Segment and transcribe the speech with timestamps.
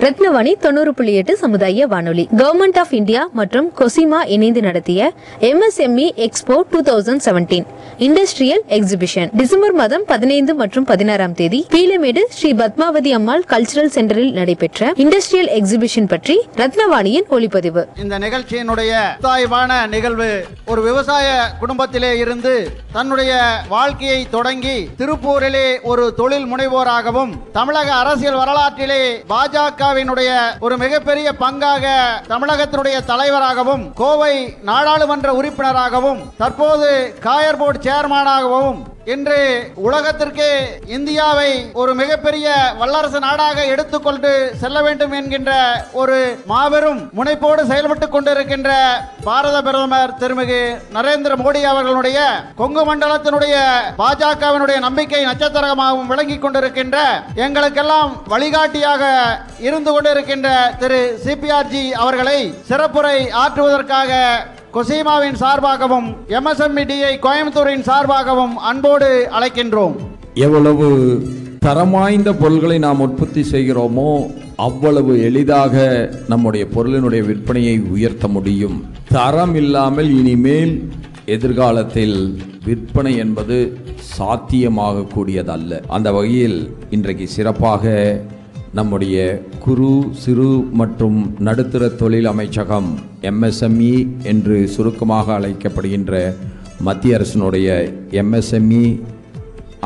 [0.00, 2.28] ரத்னவாணி தொண்ணூறு புள்ளி எட்டு சமுதாய வானொலி.
[2.36, 5.00] கவர்மெண்ட் ஆஃப் இந்தியா மற்றும் கொசிமா இணைந்து நடத்திய
[5.40, 7.66] M S M E expo two thousand seventeen
[7.98, 14.92] industrial exhibition December மாதம் பதினைந்து மற்றும் பதினாறாம் தேதி பீலமேடு ஸ்ரீ பத்மாவதி அம்மாள் கல்ச்சரல் சென்டரில் நடைபெற்ற
[14.96, 17.84] இண்டஸ்ட்ரியல் எக்ஸிபிஷன் பற்றி ரத்னவாணியின் ஒளிப்பதிவு.
[17.96, 20.30] இந்த நிகழ்ச்சியினுடைய தாய்வான நிகழ்வு
[20.66, 21.26] ஒரு விவசாய
[21.60, 22.54] குடும்பத்திலே இருந்து
[22.92, 23.32] தன்னுடைய
[23.68, 31.84] வாழ்க்கையை தொடங்கி திருப்பூரிலே ஒரு தொழில் முனைவோராகவும் தமிழக அரசியல் வரலாற்றிலே பாஜக பாஜகவினுடைய ஒரு மிகப்பெரிய பங்காக
[32.28, 36.88] தமிழகத்தினுடைய தலைவராகவும் கோவை நாடாளுமன்ற உறுப்பினராகவும் தற்போது
[37.20, 38.78] காயர் போர்டு சேர்மனாகவும்
[39.08, 39.36] இன்று
[39.82, 40.48] உலகத்திற்கே
[40.94, 42.46] இந்தியாவை ஒரு மிகப்பெரிய
[42.78, 45.52] வல்லரசு நாடாக எடுத்துக்கொண்டு செல்ல வேண்டும் என்கின்ற
[45.94, 48.72] ஒரு மாபெரும் முனைப்போடு செயல்பட்டுக் கொண்டிருக்கின்ற
[49.24, 50.60] பாரத பிரதமர் திருமிகு
[50.96, 52.18] நரேந்திர மோடி அவர்களுடைய
[52.54, 53.56] கொங்கு மண்டலத்தினுடைய
[54.02, 56.98] பாஜகவினுடைய நம்பிக்கை நட்சத்திரமாகவும் விளங்கிக் கொண்டிருக்கின்ற
[57.44, 59.02] எங்களுக்கெல்லாம் வழிகாட்டியாக
[59.68, 62.38] இருந்து கொண்டிருக்கின்ற திரு சிபிஆர்ஜி அவர்களை
[62.70, 64.12] சிறப்புரை ஆற்றுவதற்காக
[64.78, 69.94] கொசீமாவின் சார்பாகவும் எம்எஸ்எம்இடியை கோயம்புத்தூரின் சார்பாகவும் அன்போடு அழைக்கின்றோம்.
[70.34, 70.86] எவ்வளவு
[71.64, 74.10] தரமாய்ந்த பொருள்களை நாம் உற்பத்தி செய்கிறோமோ
[74.66, 75.74] அவ்வளவு எளிதாக
[76.28, 78.76] நம்முடைய பொருளினுடைய விற்பனையை உயர்த்த முடியும்.
[79.08, 80.74] தரம் இல்லாமல் இனிமேல்
[81.36, 82.16] எதிர்காலத்தில்
[82.64, 83.58] விற்பனை என்பது
[84.16, 86.58] சாத்தியமாக கூடியதல்ல அந்த வகையில்
[86.90, 87.84] இன்றைக்கு சிறப்பாக
[88.78, 89.18] நம்முடைய
[89.64, 90.48] குறு சிறு
[90.80, 92.88] மற்றும் நடுத்தர தொழில் அமைச்சகம்
[93.30, 93.94] எம்எஸ்எம்இ
[94.30, 96.12] என்று சுருக்கமாக அழைக்கப்படுகின்ற
[96.86, 97.68] மத்திய அரசினுடைய
[98.22, 98.84] எம்எஸ்எம்இ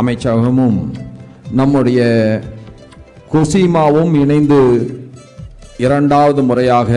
[0.00, 0.78] அமைச்சகமும்
[1.60, 2.00] நம்முடைய
[3.32, 4.60] கொசிமாவும் இணைந்து
[5.84, 6.90] இரண்டாவது முறையாக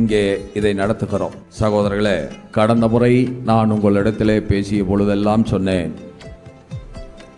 [0.00, 0.22] இங்கே
[0.58, 1.36] இதை நடத்துகிறோம்.
[1.60, 2.16] சகோதரர்களே
[2.58, 3.14] கடந்த முறை
[3.50, 5.92] நான் உங்களிடத்திலே பேசிய பொழுதெல்லாம் சொன்னேன்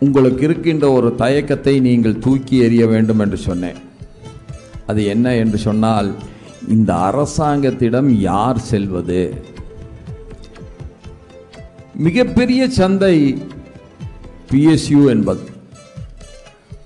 [0.04, 3.78] உங்களுக்கு இருக்கின்ற ஒரு தயக்கத்தை நீங்கள் தூக்கி எறிய வேண்டும் என்று சொன்னேன்.
[4.86, 6.08] அது என்ன என்று சொன்னால்
[6.74, 9.22] இந்த அரசாங்கத்திடம் யார் செல்வது?
[12.06, 13.16] மிகப்பெரிய சந்தை
[14.50, 15.44] பிஎஸ்யூ என்பது.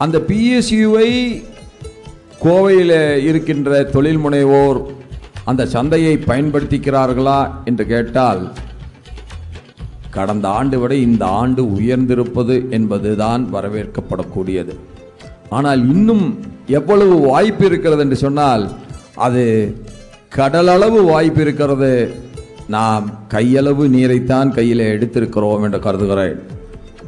[0.04, 1.08] அந்த பிஎஸ்யூவை
[2.44, 2.98] கோவையில்
[3.28, 4.80] இருக்கின்ற தொழில் முனைவோர்
[5.44, 8.42] அந்த சந்தையை பயன்படுத்திக்கிறார்களா என்று கேட்டால்
[10.16, 14.74] கடந்த ஆண்டு விட இந்த ஆண்டு உயர்ந்திருப்பது என்பதுதான் வரவேற்கப்படக்கூடியது.
[15.50, 16.24] ஆனால் இன்னும்
[16.66, 18.64] எவ்வளவு வாய்ப்பு இருக்கிறது என்று சொன்னால்
[19.14, 19.44] அது
[20.36, 22.14] கடலளவு வாய்ப்பு இருக்கிறது.
[22.68, 23.04] நாம்
[23.34, 26.38] கையளவு நீரைத்தான் கையில் எடுத்திருக்கிறோம் என்று கருதுகிறேன்.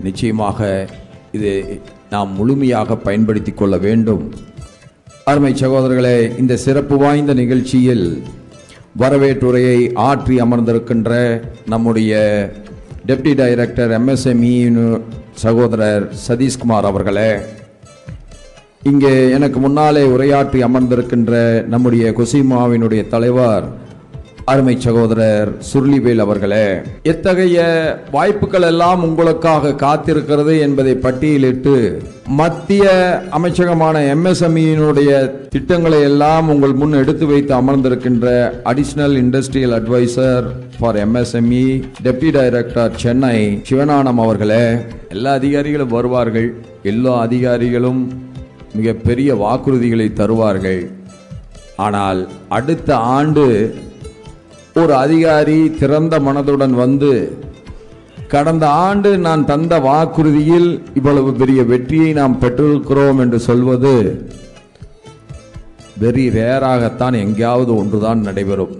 [0.02, 0.88] நிச்சயமாக
[1.32, 1.80] இது
[2.10, 4.34] நாம் முழுமையாக பயன்படுத்தி கொள்ள வேண்டும்.
[5.24, 8.22] அருமை சகோதரர்களே இந்த சிறப்பு வாய்ந்த நிகழ்ச்சியில்
[8.98, 11.12] வரவேற்றுரையை ஆற்றி அமர்ந்திருக்கின்ற
[11.66, 12.14] நம்முடைய
[13.06, 15.00] டெப்டி டைரக்டர் எம்எஸ்எம்இ
[15.32, 17.30] சகோதரர் சதீஷ்குமார் அவர்களே
[18.82, 21.32] இங்கே எனக்கு முன்னாலே உரையாற்றி அமர்ந்திருக்கின்ற
[21.66, 23.88] நம்முடைய கொசிமாவினுடைய தலைவர்
[24.44, 27.58] அருமை சகோதரர் சுருளிவேல் அவர்களே எத்தகைய
[28.10, 31.74] வாய்ப்புகள் எல்லாம் உங்களுக்காக காத்திருக்கிறது என்பதை பட்டியலிட்டு
[32.26, 32.84] மத்திய
[33.30, 35.12] அமைச்சகமான எம்எஸ்எம்இனுடைய
[35.48, 38.26] திட்டங்களை எல்லாம் உங்கள் முன் எடுத்து வைத்து அமர்ந்திருக்கின்ற
[38.64, 40.46] additional industrial adviser
[40.78, 44.64] for M S M E deputy director Chennai Sivagnanam அவர்களே
[45.08, 46.54] எல்லா அதிகாரிகளும் வருவார்கள்.
[46.82, 48.28] எல்லா அதிகாரிகளும்
[48.74, 50.82] மிகப்பெரிய வாக்குறுதிகளை தருவார்கள்.
[51.76, 53.44] ஆனால் அடுத்த ஆண்டு
[54.74, 57.12] ஒரு அதிகாரி திறந்த மனதுடன் வந்து
[58.28, 63.94] கடந்த ஆண்டு நான் தந்த வாக்குறுதியில் இவ்வளவு பெரிய வெற்றியை நாம் பெற்றிருக்கிறோம் என்று சொல்வது
[65.98, 68.74] வெறி ரேராகத்தான் எங்கேயாவது ஒன்றுதான் நடைபெறும்.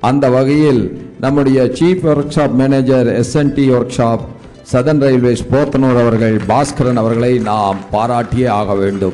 [0.00, 0.82] அந்த வகையில்
[1.20, 2.06] நம்முடைய chief
[2.36, 3.66] workshop manager S N T
[3.96, 4.24] workshop
[4.62, 9.12] southern railways Podanur அவர்கள் பாஸ்கரன் அவர்களை நாம் பாராட்டியே ஆக வேண்டும்.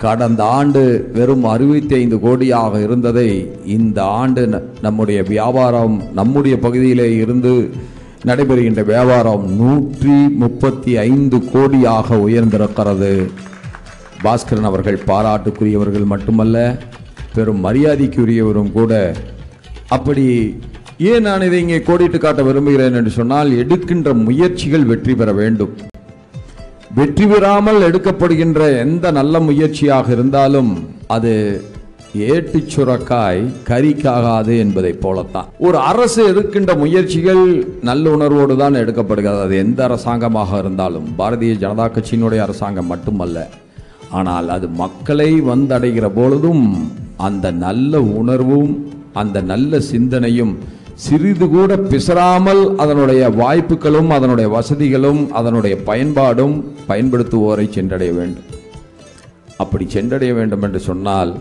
[0.00, 7.70] கடந்த ஆண்டு வெறும் அறுபத்தி ஐந்து கோடியாக இருந்ததை இந்த ஆண்டு ந- நம்முடைய வியாபாரம் நம்முடைய பகுதியிலே இருந்து
[8.24, 13.30] நடைபெறுகின்ற வியாபாரம் நூற்றி முப்பத்தி ஐந்து கோடியாக உயர்ந்திருக்கிறது.
[14.24, 16.78] பாஸ்கரன் அவர்கள் பாராட்டுக்குரியவர்கள் மட்டுமல்ல
[17.34, 19.14] பெரும் மரியாதைக்குரியவரும் கூட.
[19.88, 20.56] அப்படி
[20.98, 25.72] ஏன் நான் இதை இங்கே கோடிட்டு காட்ட விரும்புகிறேன் என்று சொன்னால் எடுக்கின்ற முயற்சிகள் வெற்றி பெற வேண்டும்.
[26.94, 30.70] வெற்றி பெறாமல் எடுக்கப்படுகின்ற எந்த நல்ல முயற்சியாக இருந்தாலும்
[31.06, 31.32] அது
[32.14, 35.48] ஏட்டுச் சுரக்காய் கறிக்காகாது என்பதைப் போலத்தான்.
[35.58, 37.44] ஒரு அரசு எடுக்கின்ற முயற்சிகள்
[37.88, 39.42] நல்லுணர்வோடு தான் எடுக்கப்படுகிறது.
[39.42, 43.48] அது எந்த அரசாங்கமாக இருந்தாலும் பாரதிய ஜனதா கட்சியினுடைய அரசாங்கம் மட்டுமல்ல.
[44.10, 48.72] ஆனால் அது மக்களை வந்தடைகிற பொழுதும் அந்த நல்ல உணர்வும்
[49.12, 50.54] அந்த நல்ல சிந்தனையும்
[51.04, 56.54] சிறிது கூட பிசராமல் அதனுடைய வாய்ப்புகளும் அதனுடைய வசதிகளும் அதனுடைய பயன்பாடும்
[56.90, 58.46] பயன்படுத்துவோரை சென்றடைய வேண்டும்.
[59.62, 61.32] அப்படி சென்றடைய வேண்டும் என்று சொன்னால்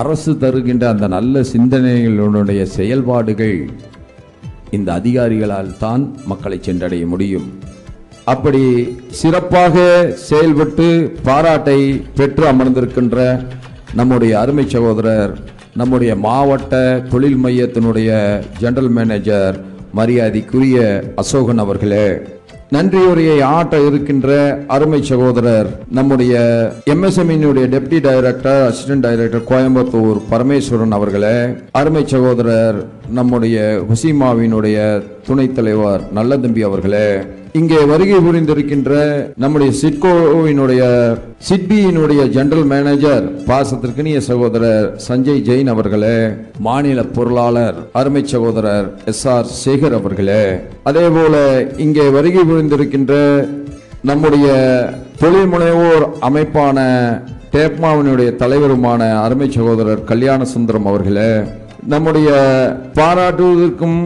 [0.00, 3.58] அரசு தருகின்ற அந்த நல்ல சிந்தனைகளுடைய செயல்பாடுகள்
[4.76, 7.48] இந்த அதிகாரிகளால் தான் மக்களை சென்றடைய முடியும்.
[8.34, 8.62] அப்படி
[9.20, 9.84] சிறப்பாக
[10.30, 10.88] செயல்பட்டு
[11.28, 11.80] பாராட்டை
[12.20, 13.18] பெற்று அமர்ந்திருக்கின்ற
[14.00, 15.34] நம்முடைய அருமை சகோதரர்
[15.76, 18.10] நம்முடைய மாவட்ட தொழில் மையத்தினுடைய
[18.58, 19.60] ஜெனரல் மேனேஜர்
[19.94, 22.08] மரியாதைக்குரிய அசோகன் அவர்களே.
[22.70, 26.34] நன்றியுரையை ஆட்ட இருக்கின்ற அருமை சகோதரர் நம்முடைய
[26.90, 31.36] எம்எஸ்எம்இனுடைய deputy director assistant director Coimbatore Parameswaran அவர்களே.
[31.72, 37.08] அருமை சகோதரர் நம்முடைய ஹுசிமாவினுடைய துணைத் தலைவர் நல்லதம்பி அவர்களே.
[37.56, 38.92] இங்கே வருகை புரிந்திருக்கின்ற
[39.36, 40.82] நம்முடைய சிட்கோவினுடைய
[41.48, 46.16] சிட்பியினுடைய ஜெனரல் மேனேஜர் பாசத்திற்கினிய சகோதரர் சஞ்சய் ஜெயின் அவர்களே
[46.66, 50.42] மாநில பொருளாளர் அருமை சகோதரர் எஸ் ஆர் சேகர் அவர்களே
[50.84, 51.34] அதே போல
[51.78, 53.14] இங்கே வருகை புரிந்திருக்கின்ற
[54.02, 54.48] நம்முடைய
[55.18, 56.78] தொழில் முனைவோர் அமைப்பான
[57.52, 61.30] டேப்மாவினுடைய தலைவருமான அருமை சகோதரர் கல்யாண சுந்தரம் அவர்களே
[61.86, 62.30] நம்முடைய
[62.96, 63.98] பாராட்டுவதற்கும்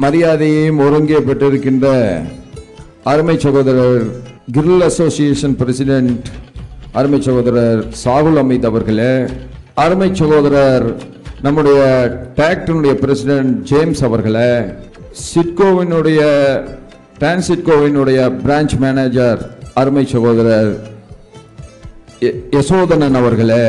[0.00, 1.86] மரியாதையையும் ஒருங்கே பெற்றிருக்கின்ற
[3.04, 4.04] அருமை சகோதரர்
[4.52, 6.26] கிரில் அசோசியேஷன் பிரசிடென்ட்
[6.94, 9.12] அருமை சகோதரர் சாகுல் அமித் அவர்களே
[9.76, 10.86] அருமை சகோதரர்
[11.42, 11.80] நம்முடைய
[12.38, 14.52] டேக்டினுடைய பிரசிடென்ட் ஜேம்ஸ் அவர்களே
[15.24, 16.20] சிட்கோவினுடைய
[17.18, 19.42] டிரான்சிட்கோவினுடைய பிரான்ச் மேனேஜர்
[19.74, 20.72] அருமை சகோதரர்
[22.52, 23.66] யசோதனன் அவர்களே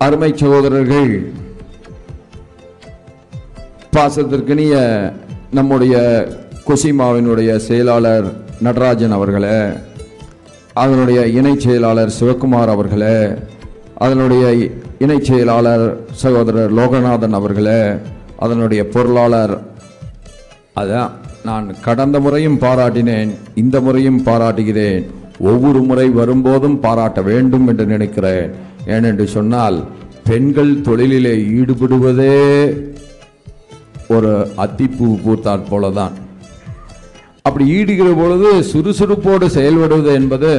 [0.00, 1.12] அருமை சகோதரர்கள்
[3.92, 4.74] பாசத்திற்கினிய
[5.50, 5.94] நம்முடைய
[6.66, 8.26] கொசிமாவினுடைய செயலாளர்
[8.62, 9.60] நடராஜன் அவர்களே
[10.74, 13.16] அதனுடைய இணைச் செயலாளர் சிவகுமார் அவர்களே
[13.94, 14.44] அதனுடைய
[14.98, 17.80] இணைச் செயலாளர் சகோதரர் லோகநாதன் அவர்களே
[18.36, 19.54] அதனுடைய பொருளாளர்
[20.74, 21.12] அதான்
[21.44, 25.04] நான் கடந்த முறையும் பாராட்டினேன் இந்த முறையும் பாராட்டுகிறேன்
[25.38, 28.46] ஒவ்வொரு முறை வரும்போதும் பாராட்ட வேண்டும் என்று நினைக்கிறேன்.
[28.86, 29.76] ஏனென்று சொன்னால்
[30.24, 32.34] பெண்கள் தொழிலிலே ஈடுபடுவதே
[34.14, 34.32] ஒரு
[34.64, 36.14] அத்திப்பூ பூத்தாற் போலதான்.
[37.42, 40.50] அப்படி ஈடுகிற பொழுது சுறுசுறுப்போடு செயல்படுவது என்பது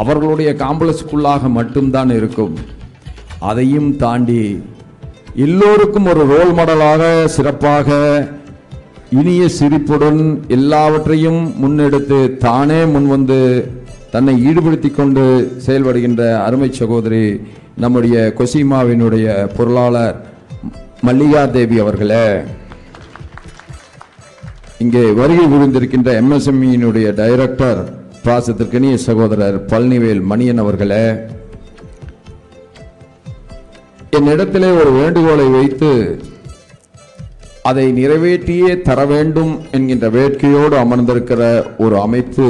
[0.00, 2.54] அவர்களுடைய காம்ப்ளெக்ஸுக்குள்ளாக மட்டும்தான் இருக்கும்.
[3.50, 4.42] அதையும் தாண்டி
[5.46, 7.02] எல்லோருக்கும் ஒரு ரோல் மாடலாக
[7.36, 7.88] சிறப்பாக
[9.18, 10.20] இனிய சிரிப்புடன்
[10.56, 13.38] எல்லாவற்றையும் முன்னெடுத்து தானே முன்வந்து
[14.12, 15.24] தன்னை ஈடுபடுத்தி கொண்டு
[15.66, 17.24] செயல்படுகின்ற அருமை சகோதரி
[17.84, 19.26] நம்முடைய கொசிமாவினுடைய
[19.56, 20.16] பொருளாளர்
[21.06, 22.24] மல்லிகா தேவி அவர்களே
[24.78, 27.80] இங்கே வருகை புரிந்திருக்கின்ற எம்எஸ்எம்இனுடைய டைரக்டர்
[28.24, 31.04] பாசத்திற்கனிய சகோதரர் பழனிவேல் மணியன் அவர்களே
[34.18, 35.90] என்னிடத்திலே ஒரு வேண்டுகோளை வைத்து
[37.62, 41.42] அதை நிறைவேற்றியே தர வேண்டும் என்கின்ற வேட்கையோடு அமர்ந்திருக்கிற
[41.78, 42.46] ஒரு அமைப்பு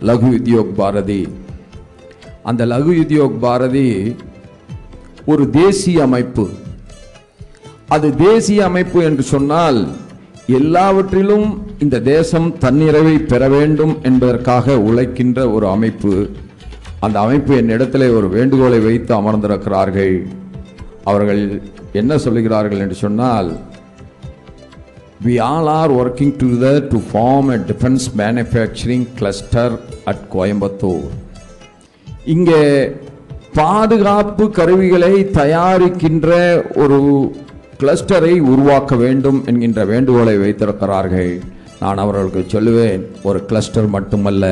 [0.00, 1.22] லகு உத்யோக் பாரதி.
[2.42, 3.88] அந்த லகு உத்யோக் பாரதி
[5.24, 6.48] ஒரு தேசிய அமைப்பு.
[7.88, 9.78] அது தேசிய அமைப்பு என்று சொன்னால்
[10.58, 11.46] எல்லாவற்றிலும்
[11.78, 16.12] இந்த தேசம் தன்னிறைவை பெற வேண்டும் என்பதற்காக உழைக்கின்ற ஒரு அமைப்பு.
[17.00, 20.16] அந்த அமைப்பு என்னிடத்தில் ஒரு வேண்டுகோளை வைத்து அமர்ந்திருக்கிறார்கள்.
[21.04, 21.42] அவர்கள்
[21.92, 23.50] என்ன சொல்லுகிறார்கள் என்று சொன்னால்
[25.26, 29.74] we all are working to the to form a defence manufacturing cluster
[30.04, 31.06] at Coimbatore
[32.24, 32.62] இங்கே
[33.54, 36.30] பாதுகாப்பு கருவிகளை தயாரிக்கின்ற
[36.74, 36.98] ஒரு
[37.80, 41.40] கிளஸ்டரை உருவாக்க வேண்டும் என்கின்ற வேண்டுகோளை வைத்திருக்கிறார்கள்.
[41.80, 44.44] நான் அவர்களுக்கு சொல்லுவேன் ஒரு கிளஸ்டர் மட்டுமல்ல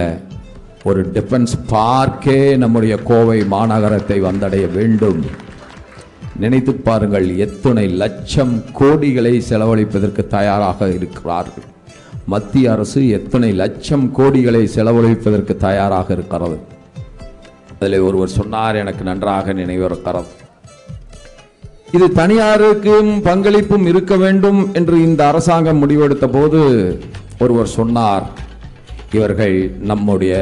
[0.85, 5.23] ஒரு டிஃபென்ஸ் பார்க்கே நம்முடைய கோவை மாநகரத்தை வந்தடைய வேண்டும்.
[6.39, 11.69] நினைத்து பாருங்கள் எத்தனை லட்சம் கோடிகளை செலவழிப்பதற்கு தயாராக இருக்கிறார்கள்.
[12.27, 16.59] மத்திய அரசு எத்தனை லட்சம் கோடிகளை செலவழிப்பதற்கு தயாராக இருக்கிறது.
[17.81, 20.33] அதில் ஒருவர் சொன்னார் எனக்கு நன்றாக நினைவிருக்கிறது.
[21.95, 26.61] இது தனியாருக்கும் பங்களிப்பும் இருக்க வேண்டும் என்று இந்த அரசாங்கம் முடிவெடுத்த போது
[27.43, 28.27] ஒருவர் சொன்னார்
[29.17, 29.57] இவர்கள்
[29.91, 30.35] நம்முடைய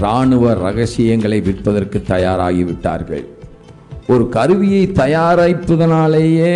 [0.00, 3.24] இராணுவ ரகசியங்களை விற்பதற்கு தயாராகிவிட்டார்கள்.
[4.12, 6.52] ஒரு கருவியை தயாரிப்பதனாலேயே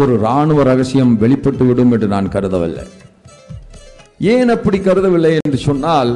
[0.00, 2.86] ஒரு இராணுவ ரகசியம் வெளிப்பட்டு விடும் என்று நான் கருதவில்லை.
[4.34, 6.12] ஏன் அப்படி கருதவில்லை என்று சொன்னால்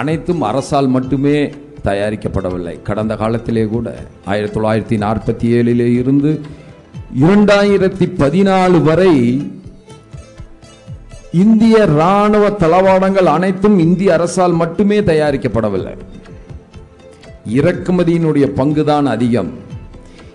[0.00, 1.38] அனைத்தும் அரசால் மட்டுமே
[1.84, 2.82] தயாரிக்கப்படவில்லை.
[2.82, 6.40] கடந்த காலத்திலே கூட ஆயிரத்தி தொள்ளாயிரத்தி நாற்பத்தி ஏழிலே இருந்து
[7.20, 9.16] இரண்டாயிரத்தி பதினாலு வரை
[11.32, 15.96] இந்திய ராணுவ தளவாடங்கள் அனைத்தும் இந்திய அரசால் மட்டுமே தயாரிக்கப்படவில்லை.
[17.48, 19.52] இறக்குமதியினுடைய பங்குதான் அதிகம்.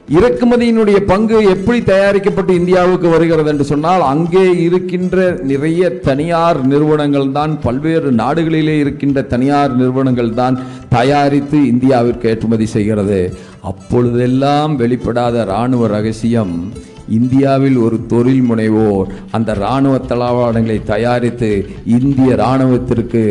[0.10, 8.12] இறக்குமதியினுடைய பங்கு எப்படி தயாரிக்கப்பட்டு இந்தியாவுக்கு வருகிறது என்று சொன்னால் அங்கே இருக்கின்ற நிறைய தனியார் நிறுவனங்கள் தான் பல்வேறு
[8.12, 10.60] நாடுகளிலே இருக்கின்ற தனியார் நிறுவனங்கள் தான்
[10.90, 13.34] தயாரித்து இந்தியாவிற்கு ஏற்றுமதி செய்கிறது.
[13.62, 16.72] அப்பொழுதெல்லாம் வெளிப்படாத இராணுவ ரகசியம்
[17.08, 21.52] இந்தியாவில் ஒரு தொழில் முனைவோர் அந்த இராணுவ தளவாடங்களை தயாரித்து
[21.86, 23.24] இந்திய இராணுவத்திற்கு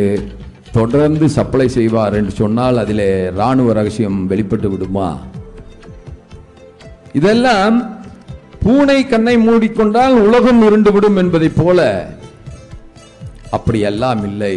[0.73, 5.09] தொடர்ந்து சப்ளை செய்வார் என்று சொன்னால் அதில் இராணுவ ரகசியம் வெளிப்பட்டு விடுமா?
[7.17, 7.77] இதெல்லாம்
[8.61, 11.81] பூனை கண்ணை மூடிக்கொண்டால் உலகம் இருண்டுவிடும் என்பதைப் போல
[13.51, 14.57] அப்படியெல்லாம் இல்லை.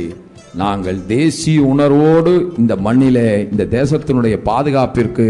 [0.54, 5.28] நாங்கள் தேசிய உணர்வோடு இந்த மண்ணிலே இந்த தேசத்தினுடைய பாதுகாப்பிற்கு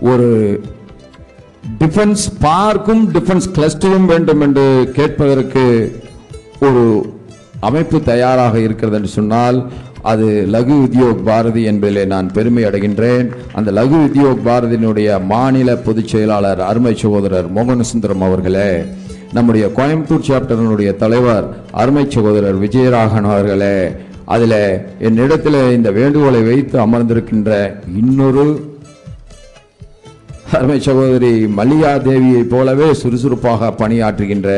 [0.00, 0.28] ஒரு
[1.78, 5.64] டிஃபென்ஸ் பார்க்கும் டிஃபென்ஸ் கிளஸ்டரும் வேண்டும் என்று கேட்பதற்கு
[6.60, 6.82] ஒரு
[7.60, 9.58] அமைப்பு தயாராக இருக்கிறது என்று சொன்னால்
[10.06, 13.26] அது லகு உத்யோக் பாரதி என்பதிலே நான் பெருமை அடைகின்றேன்.
[13.58, 18.70] அந்த லகு உத்யோக் பாரதியினுடைய மாநில பொதுச் செயலாளர் அருமை சகோதரர் மோகனசுந்தரம் அவர்களே
[19.32, 21.46] நம்முடைய கோயம்புத்தூர் சாப்டரினுடைய தலைவர்
[21.82, 23.76] அருமை சகோதரர் விஜயராகன் அவர்களே
[24.34, 24.58] அதில்
[25.08, 27.50] என்னிடத்தில் இந்த வேண்டுகோளை வைத்து அமர்ந்திருக்கின்ற
[28.00, 28.44] இன்னொரு
[30.56, 34.50] அருமை சகோதரி மல்லிகா தேவியைப் போலவே சுறுசுறுப்பாக பணியாற்றுகின்ற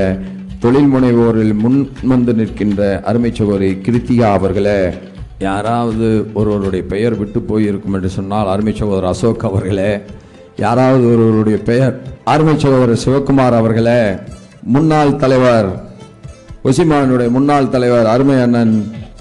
[0.63, 1.79] தொழில் முனைவோரில் முன்
[2.13, 4.81] வந்து நிற்கின்ற அருமை சகோதரி கிருத்திகா அவர்களே
[5.41, 9.91] யாராவது ஒருவருடைய பெயர் விட்டு போயிருக்கும் என்று சொன்னால் அருமை சகோதரர் அசோக் அவர்களே
[10.59, 11.93] யாராவது ஒருவருடைய பெயர்
[12.27, 14.01] அருமை சகோதரர் சிவகுமார் அவர்களே
[14.69, 15.69] முன்னாள் தலைவர்
[16.65, 18.75] ஒசிமானுடைய முன்னாள் தலைவர் அருமை அண்ணன்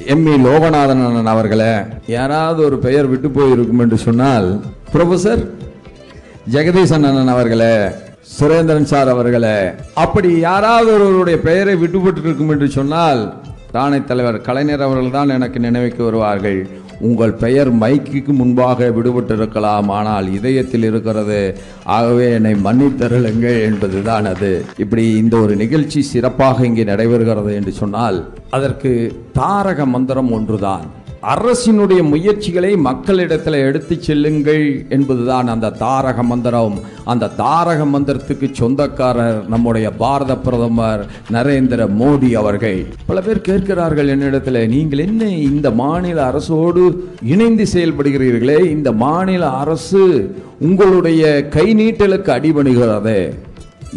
[0.07, 1.73] எம் இ லோகநாதன் அண்ணன் அவர்களே
[2.09, 4.47] யாராவது ஒரு பெயர் விட்டு போயிருக்கும் என்று சொன்னால்
[4.93, 5.43] ப்ரொஃபசர்
[6.53, 7.73] ஜெகதீசன் அண்ணன் அவர்களே
[8.31, 9.57] சுரேந்திரன் சார் அவர்களே
[9.97, 13.21] அப்படி யாராவது ஒருவருடைய பெயரை விட்டுப்பட்டு இருக்கும் என்று சொன்னால்
[13.71, 16.59] தானே தலைவர் கலைஞர் அவர்கள் தான் எனக்கு நினைவுக்கு வருவார்கள்.
[16.99, 21.57] உங்கள் பெயர் மைக்குக்கு முன்பாக விடுபட்டு இருக்கலாம் ஆனால் இதயத்தில் இருக்கிறது.
[21.83, 24.65] ஆகவே என்னை மன்னித்தருளுங்கள் என்பதுதான் அது.
[24.77, 30.96] இப்படி இந்த ஒரு நிகழ்ச்சி சிறப்பாக இங்கே நடைபெறுகிறது என்று சொன்னால் அதற்கு தாரக மந்திரம் ஒன்றுதான்.
[31.21, 36.79] அரசினுடைய முயற்சிகளை மக்களிடத்தில் எடுத்து செல்லுங்கள் என்பதுதான் அந்த தாரக மந்திரம்.
[37.05, 42.85] அந்த தாரக மந்திரத்துக்கு சொந்தக்காரர் நம்முடைய பாரத பிரதமர் நரேந்திர மோடி அவர்கள்.
[43.05, 46.93] பல பேர் கேட்கிறார்கள் என்னிடத்தில் நீங்கள் என்ன இந்த மாநில அரசோடு
[47.23, 48.65] இணைந்து செயல்படுகிறீர்களே?
[48.65, 53.33] இந்த மாநில அரசு உங்களுடைய கை நீட்டலுக்கு அடிபணிகிறது.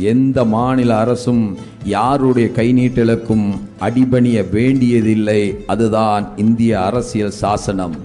[0.00, 3.46] எந்த மாநில அரசும் யாருடைய கை நீட்டலுக்கும்
[3.80, 5.64] அடிபணிய வேண்டியதில்லை.
[5.66, 7.96] அதுதான் இந்திய அரசியல் சாசனம்.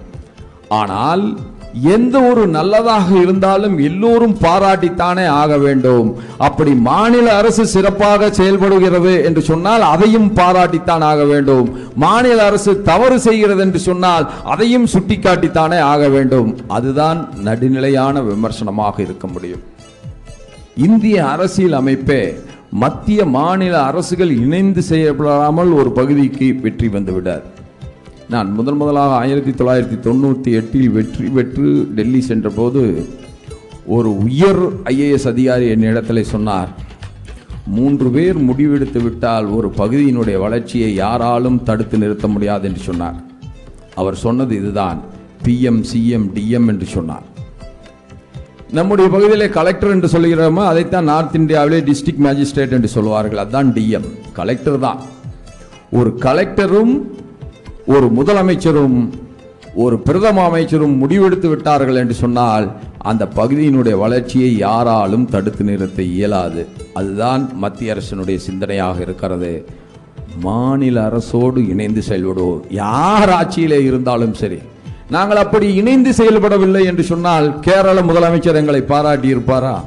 [0.68, 1.38] ஆனால்
[1.82, 6.16] எந்த ஒரு நல்லதாக இருந்தாலும் எல்லோரும் பாராட்டித்தானே ஆக வேண்டும்.
[6.38, 11.78] அப்படி மாநில அரசு சிறப்பாக செயல்படுகிறது என்று சொன்னால் அதையும் பாராட்டித்தான் ஆக வேண்டும்.
[11.94, 16.56] மாநில அரசு தவறு செய்கிறது என்று சொன்னால் அதையும் சுட்டிக்காட்டித்தானே ஆக வேண்டும்.
[16.68, 19.64] அதுதான் நடுநிலையான விமர்சனமாக இருக்க முடியும்.
[20.84, 22.22] இந்திய அரசியல் அமைப்பே
[22.70, 27.44] மத்திய மாநில அரசுகள் இணைந்து செயல்படாமல் ஒரு பகுதிக்கு வெற்றி வந்துவிடார்
[28.28, 33.08] நான் முதன் முதலாக ஆயிரத்தி தொள்ளாயிரத்தி தொண்ணூற்றி எட்டில் வெற்றி பெற்று டெல்லி சென்றபோது
[33.86, 36.68] ஒரு உயர் ஐஏஎஸ் அதிகாரி என்னிடத்தில் சொன்னார்
[37.66, 43.16] மூன்று பேர் முடிவெடுத்து விட்டால் ஒரு பகுதியினுடைய வளர்ச்சியை யாராலும் தடுத்து நிறுத்த முடியாது என்று சொன்னார்.
[43.94, 45.00] அவர் சொன்னது இதுதான்
[45.44, 47.26] பிஎம் சிஎம் டிஎம் என்று சொன்னார்.
[48.76, 54.78] நம்முடைய பகுதியிலே கலெக்டர் என்று சொல்லுகிறோமோ அதைத்தான் நார்த் இந்தியாவிலே டிஸ்ட்ரிக்ட் மேஜிஸ்ட்ரேட் என்று சொல்வார்கள் அதுதான் டிஎம் கலெக்டர்
[54.78, 55.00] தான்.
[55.90, 56.94] ஒரு கலெக்டரும்
[57.86, 58.98] ஒரு முதலமைச்சரும்
[59.74, 62.66] ஒரு பிரதம அமைச்சரும் முடிவெடுத்து விட்டார்கள் என்று சொன்னால்
[62.98, 66.66] அந்த பகுதியினுடைய வளர்ச்சியை யாராலும் தடுத்து நிறுத்த இயலாது.
[66.94, 69.52] அதுதான் மத்திய அரசினுடைய சிந்தனையாக இருக்கிறது.
[70.40, 72.62] மாநில அரசோடு இணைந்து செயல்படுவோம்.
[72.70, 74.58] யார் ஆட்சியிலே இருந்தாலும் சரி.
[75.10, 79.84] நாங்கள் அப்படி இணைந்து செயல்படவில்லை என்று சொன்னால் கேரள முதலமைச்சர் எங்களை பாராட்டி இருப்பாரா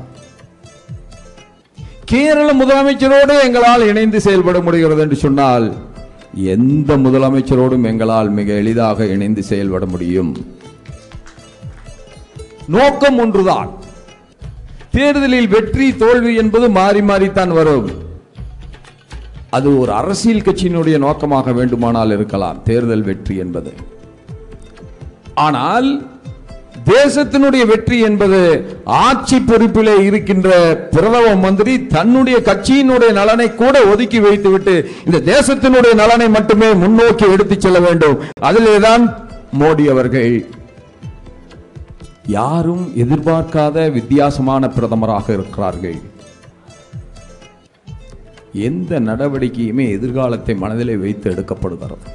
[2.06, 5.74] கேரள முதலமைச்சரோடு எங்களால் இணைந்து செயல்பட முடிகிறது என்று சொன்னால்
[6.34, 10.46] எந்த முதலமைச்சரோடும் எங்களால் மிக எளிதாக இணைந்து செயல்பட முடியும்.
[12.68, 13.70] நோக்கம் ஒன்றுதான்.
[14.92, 17.90] தேர்தலில் வெற்றி தோல்வி என்பது மாறி மாறித்தான் வரும்.
[19.50, 22.64] அது ஒரு அரசியல் கட்சியினுடைய நோக்கமாக வேண்டுமானால் இருக்கலாம்.
[22.64, 23.74] தேர்தல் வெற்றி என்பது.
[25.48, 25.90] ஆனால்
[26.92, 28.40] தேசத்தினுடைய வெற்றி என்பது
[29.06, 30.50] ஆட்சி பொறுப்பிலே இருக்கின்ற
[30.94, 37.80] பிரதம மந்திரி தன்னுடைய கட்சியினுடைய நலனை கூட ஒதுக்கி வைத்துவிட்டு இந்த தேசத்தினுடைய நலனை மட்டுமே முன்னோக்கி எடுத்துச் செல்ல
[37.88, 38.18] வேண்டும்.
[38.50, 39.04] அதிலேதான்
[39.60, 40.34] மோடி அவர்கள்
[42.40, 46.00] யாரும் எதிர்பார்க்காத வித்தியாசமான பிரதமராக இருக்கிறார்கள்.
[48.70, 52.08] எந்த நடவடிக்கையுமே எதிர்காலத்தை மனதிலே வைத்து எடுக்கப்படுகிறது.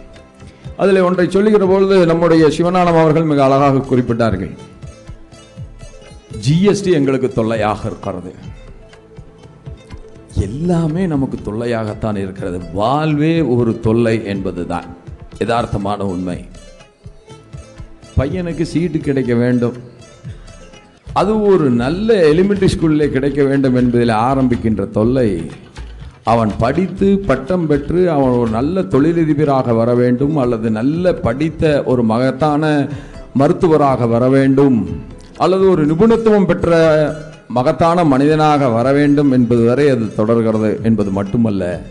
[0.76, 4.56] அதில் ஒன்றை சொல்லுகிற பொழுது நம்முடைய சிவஞானம் அவர்கள் மிக அழகாக குறிப்பிட்டார்கள்.
[6.48, 8.34] ஜிஎஸ்டி எங்களுக்கு தொல்லையாக இருக்கிறது.
[10.38, 12.60] எல்லாமே நமக்கு தொல்லையாகத்தான் இருக்கிறது.
[12.72, 14.84] வாழ்வே ஒரு தொல்லை என்பதுதான்.
[15.38, 16.44] யதார்த்தமான உண்மை.
[18.16, 19.76] பையனுக்கு சீட்டு கிடைக்க வேண்டும்.
[21.12, 25.50] அது ஒரு நல்ல எலிமெண்ட்ரி ஸ்கூலில் கிடைக்க வேண்டும் என்பதில் ஆரம்பிக்கின்ற தொல்லை
[26.24, 32.88] அவன் படித்து பட்டம் பெற்று அவன் ஒரு நல்ல தொழிலதிபராக வர வேண்டும் அல்லது நல்ல படித்த ஒரு மகத்தான
[33.34, 34.78] மருத்துவராக வர வேண்டும்
[35.36, 36.70] அல்லது ஒரு நிபுணத்துவம் பெற்ற
[37.48, 41.82] மகத்தான மனிதனாக வர வேண்டும் என்பது வரை அது தொடர்கிறது என்பது மட்டுமல்ல.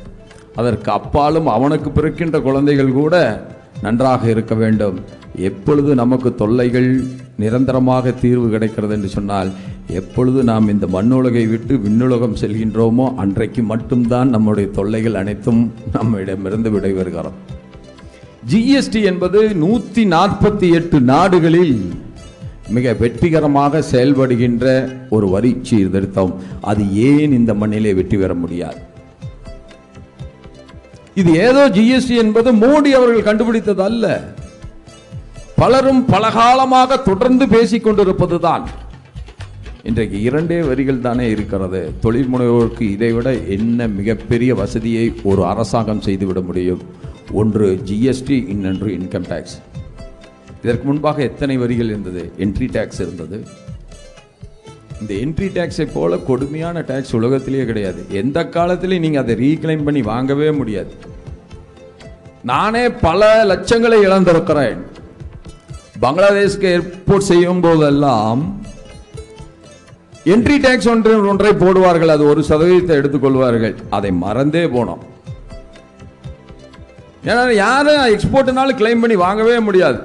[0.56, 3.46] அதற்கு அப்பாலும் அவனுக்கு பிறக்கின்ற குழந்தைகள் கூட
[3.82, 5.00] நன்றாக இருக்க வேண்டும்.
[5.36, 7.04] எப்பொழுது நமக்கு தொல்லைகள்
[7.38, 9.50] நிரந்தரமாக தீர்வு கிடைக்கிறது என்று சொன்னால்
[9.88, 17.38] எப்பொழுது நாம் இந்த மண்ணுலகை விட்டு விண்ணுலகம் செல்கின்றோமோ அன்றைக்கு மட்டும்தான் நம்முடைய தொல்லைகள் அனைத்தும் நம்மிடமிருந்து விடைபெறுகிறோம்
[18.52, 21.75] ஜிஎஸ்டி என்பது நூற்றி நாற்பத்தி எட்டு நாடுகளில்
[22.70, 24.66] மிக வெற்றிகரமாக செயல்படுகின்ற
[25.10, 26.34] ஒரு வரி சீர்திருத்தம்.
[26.62, 28.80] அது ஏன் இந்த மண்ணிலே வெற்றி பெற முடியாது?
[31.13, 34.34] இது ஏதோ ஜிஎஸ்டி என்பது மோடி அவர்கள் கண்டுபிடித்தது அல்ல.
[35.63, 38.63] பலரும் பல காலமாக தொடர்ந்து பேசிக் கொண்டிருப்பதுதான்.
[39.84, 41.93] இன்றைக்கு இரண்டே வரிகள் தானே இருக்கிறது.
[42.00, 46.82] தொழில் முனைவோருக்கு இதைவிட என்ன மிகப்பெரிய வசதியை ஒரு அரசாங்கம் செய்துவிட முடியும்?
[47.32, 49.55] ஒன்று ஜிஎஸ்டி இன்னொன்று இன்கம் டேக்ஸ்
[50.63, 52.32] இதற்கு முன்பாக எத்தனை வரிகள் இருந்தது?
[52.38, 53.48] என்ட்ரி டேக்ஸ் இருந்தது.
[55.01, 58.05] இந்த என்ட்ரி டேக்ஸை போல கொடுமையான டேக்ஸ் உலகத்திலேயே கிடையாது.
[58.10, 60.93] எந்த காலத்திலையும் நீங்கள் அதை ரீக்ளைம் பண்ணி வாங்கவே முடியாது.
[62.43, 64.77] நானே பல லட்சங்களை இழந்திருக்கிறேன்.
[66.03, 68.41] பங்களாதேஷ்க்கு எக்ஸ்போர்ட் செய்யும் போதெல்லாம்
[70.34, 72.13] என்ட்ரி டேக்ஸ் ஒன்று ஒன்றை போடுவார்கள்.
[72.15, 75.01] அது ஒரு சதவீதத்தை எடுத்துக்கொள்வார்கள் அதை மறந்தே போனோம்.
[77.30, 79.99] ஏன்னா யாரும் எக்ஸ்போர்ட்னாலும் கிளைம் பண்ணி வாங்கவே முடியாது.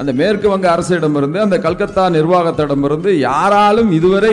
[0.00, 4.32] அந்த மேற்கு வங்க அரசிடமிருந்து அந்த கல்கத்தா நிர்வாகத்திடமிருந்து யாராலும் இதுவரை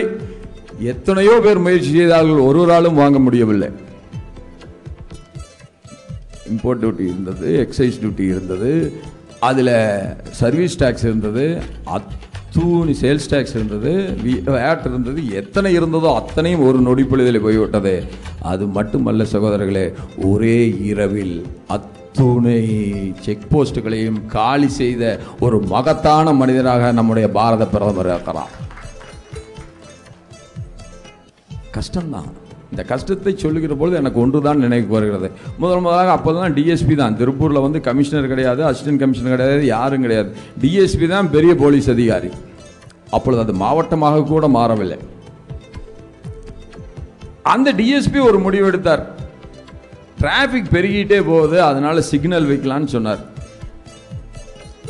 [0.92, 2.46] எத்தனையோ பேர் முயற்சி செய்தார்கள்.
[2.48, 3.68] ஒருவராலும் வாங்க முடியவில்லை.
[6.52, 8.70] இம்போர்ட் டியூட்டி இருந்தது எக்ஸைஸ் டியூட்டி இருந்தது
[9.48, 9.76] அதில்
[10.40, 11.44] சர்வீஸ் டேக்ஸ் இருந்தது
[11.94, 13.92] அத்தூணி சேல்ஸ் டேக்ஸ் இருந்தது
[14.56, 17.94] வேட் இருந்தது எத்தனை இருந்ததோ அத்தனையும் ஒரு நொடிப்பொழுதில் போய்விட்டது.
[18.50, 19.86] அது மட்டுமல்ல சகோதரர்களே
[20.30, 20.58] ஒரே
[20.90, 21.36] இரவில்
[21.76, 22.60] அத்துணை
[23.24, 25.04] செக் போஸ்ட்டுகளையும் காலி செய்த
[25.46, 28.54] ஒரு மகத்தான மனிதனாக நம்முடைய பாரத பிரதமர் இருக்கிறார்.
[31.76, 32.30] கஷ்டம்தான்.
[32.72, 35.28] இந்த கஷ்டத்தை சொல்லுகிற பொழுது எனக்கு ஒன்று தான் நினைவுக்கு வருகிறது.
[35.62, 37.16] முதல் முதலாக அப்போ தான் டிஎஸ்பி தான்.
[37.20, 40.30] திருப்பூரில் வந்து கமிஷனர் கிடையாது அசிஸ்டன்ட் கமிஷனர் கிடையாது யாரும் கிடையாது.
[40.62, 42.30] டிஎஸ்பி தான் பெரிய போலீஸ் அதிகாரி.
[43.16, 44.98] அப்பொழுது அது மாவட்டமாக கூட மாறவில்லை.
[47.54, 49.02] அந்த டிஎஸ்பி ஒரு முடிவு எடுத்தார்.
[50.22, 53.22] டிராஃபிக் பெருகிட்டே போகுது அதனால சிக்னல் வைக்கலான்னு சொன்னார்.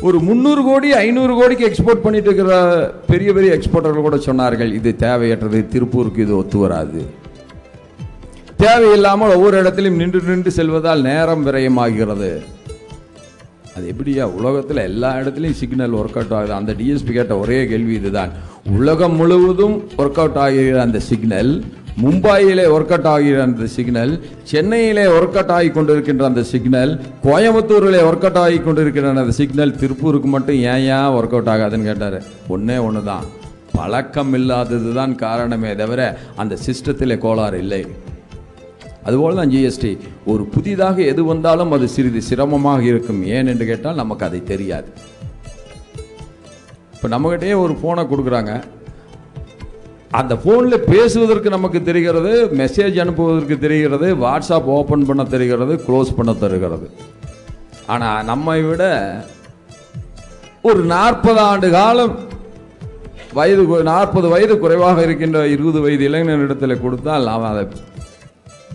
[0.07, 2.53] ஒரு முந்நூறு கோடி ஐநூறு கோடிக்கு எக்ஸ்போர்ட் பண்ணிட்டு இருக்கிற
[3.11, 7.01] பெரிய பெரிய எக்ஸ்போர்ட்டர்கள் கூட சொன்னார்கள் இது தேவையற்றது திருப்பூருக்கு இது ஒத்து வராது.
[8.63, 12.29] தேவையில்லாமல் ஒவ்வொரு இடத்திலும் நின்று நின்று செல்வதால் நேரம் விரயமாகிறது.
[13.75, 14.23] அது எப்படியா?
[14.39, 16.53] உலகத்தில் எல்லா இடத்துலையும் சிக்னல் ஒர்க் அவுட் ஆகுது.
[16.57, 18.31] அந்த டிஎஸ்பி கேட்ட ஒரே கேள்வி இதுதான்.
[18.79, 21.51] உலகம் முழுவதும் ஒர்க் அவுட் ஆகிற அந்த சிக்னல்
[22.03, 24.13] மும்பாயிலே ஒர்க் அவுட் ஆகிற அந்த சிக்னல்
[24.51, 26.93] சென்னையிலே ஒர்க் அவுட் ஆகி கொண்டிருக்கின்ற அந்த சிக்னல்
[27.25, 32.17] கோயம்புத்தூரிலே ஒர்க் அவுட் ஆகி கொண்டிருக்கிற அந்த சிக்னல் திருப்பூருக்கு மட்டும் ஏன் ஏன் ஒர்க் அவுட் ஆகாதுன்னு கேட்டார்.
[32.55, 33.27] ஒன்றே ஒன்று தான்
[33.77, 36.01] பழக்கம் இல்லாதது தான் காரணமே தவிர
[36.41, 37.83] அந்த சிஸ்டத்தில் கோளாறு இல்லை.
[39.07, 39.91] அதுபோல் தான் ஜிஎஸ்டி
[40.31, 43.21] ஒரு புதிதாக எது வந்தாலும் அது சிறிது சிரமமாக இருக்கும்.
[43.37, 44.89] ஏன் என்று கேட்டால் நமக்கு அதை தெரியாது.
[46.95, 48.53] இப்போ நம்மகிட்டயே ஒரு ஃபோனை கொடுக்குறாங்க.
[50.19, 56.87] அந்த ஃபோனில் பேசுவதற்கு நமக்கு தெரிகிறது மெசேஜ் அனுப்புவதற்கு தெரிகிறது வாட்ஸ்அப் ஓப்பன் பண்ண தெரிகிறது க்ளோஸ் பண்ண தருகிறது.
[57.93, 58.83] ஆனால் நம்மை விட
[60.69, 62.13] ஒரு நாற்பது ஆண்டு காலம்
[63.37, 67.63] வயது நாற்பது வயது குறைவாக இருக்கின்ற இருபது வயது இளைஞனிடத்தில் கொடுத்தால் அவன் அதை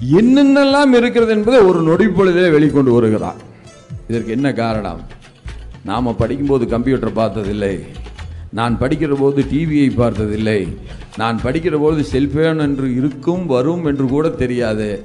[0.06, 3.38] என்னென்னலாம் இருக்கிறது என்பதை ஒரு நொடி பொழுதிலே வெளிக்கொண்டு வருகிறார்.
[4.08, 5.00] இதற்கு என்ன காரணம்?
[5.84, 7.86] நாம் படிக்கும்போது கம்ப்யூட்டர் பார்த்ததில்லை.
[8.58, 10.60] நான் படிக்கிற போது டிவியை பார்த்ததில்லை.
[11.16, 15.02] நான் படிக்கிற போது செல்ஃபோன் என்று இருக்கும் வரும் என்று கூட தெரியாது.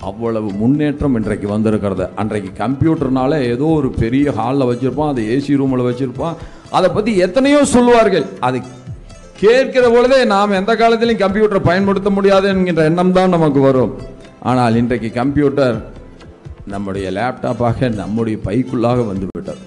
[0.00, 2.08] அவ்வளவு முன்னேற்றம் இன்றைக்கு வந்திருக்கிறது.
[2.14, 6.38] அன்றைக்கு கம்ப்யூட்டர்னால ஏதோ ஒரு பெரிய ஹாலில் வச்சுருப்பான் அதை ஏசி ரூமில் வச்சுருப்பான்.
[6.70, 8.60] அதை பற்றி எத்தனையோ சொல்லுவார்கள் அது
[9.42, 13.94] கேட்கிற பொழுதே நாம் எந்த காலத்திலையும் கம்ப்யூட்டரை பயன்படுத்த முடியாது என்கின்ற எண்ணம் தான் நமக்கு வரும்.
[14.50, 15.76] ஆனால் இன்றைக்கு கம்ப்யூட்டர்
[16.72, 19.62] நம்முடைய லேப்டாப்பாக நம்முடைய பைக்குள்ளாக வந்துவிட்டது.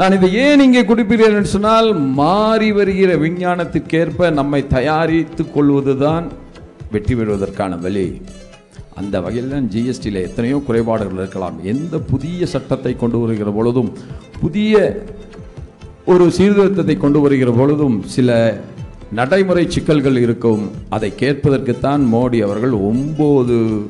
[0.00, 1.88] நான் இதை ஏன் இங்கே குறிப்பிடுகிறேன் என்று சொன்னால்
[2.20, 6.26] மாறி வருகிற விஞ்ஞானத்திற்கேற்ப நம்மை தயாரித்துக் கொள்வதுதான்
[6.94, 8.06] வெற்றி பெறுவதற்கான வழி.
[9.00, 11.56] அந்த வகையில் தான் ஜிஎஸ்டியில் எத்தனையோ குறைபாடுகள் இருக்கலாம்.
[11.72, 13.90] எந்த புதிய சட்டத்தை கொண்டு வருகிற பொழுதும்
[14.42, 14.74] புதிய
[16.12, 18.30] ஒரு சீர்திருத்தத்தை கொண்டு வருகிற பொழுதும் சில
[19.12, 20.70] நடைமுறை சிக்கல்கள் இருக்கும்.
[20.88, 23.86] அதை கேட்பதற்குத்தான் மோடி அவர்கள் ஒம்பது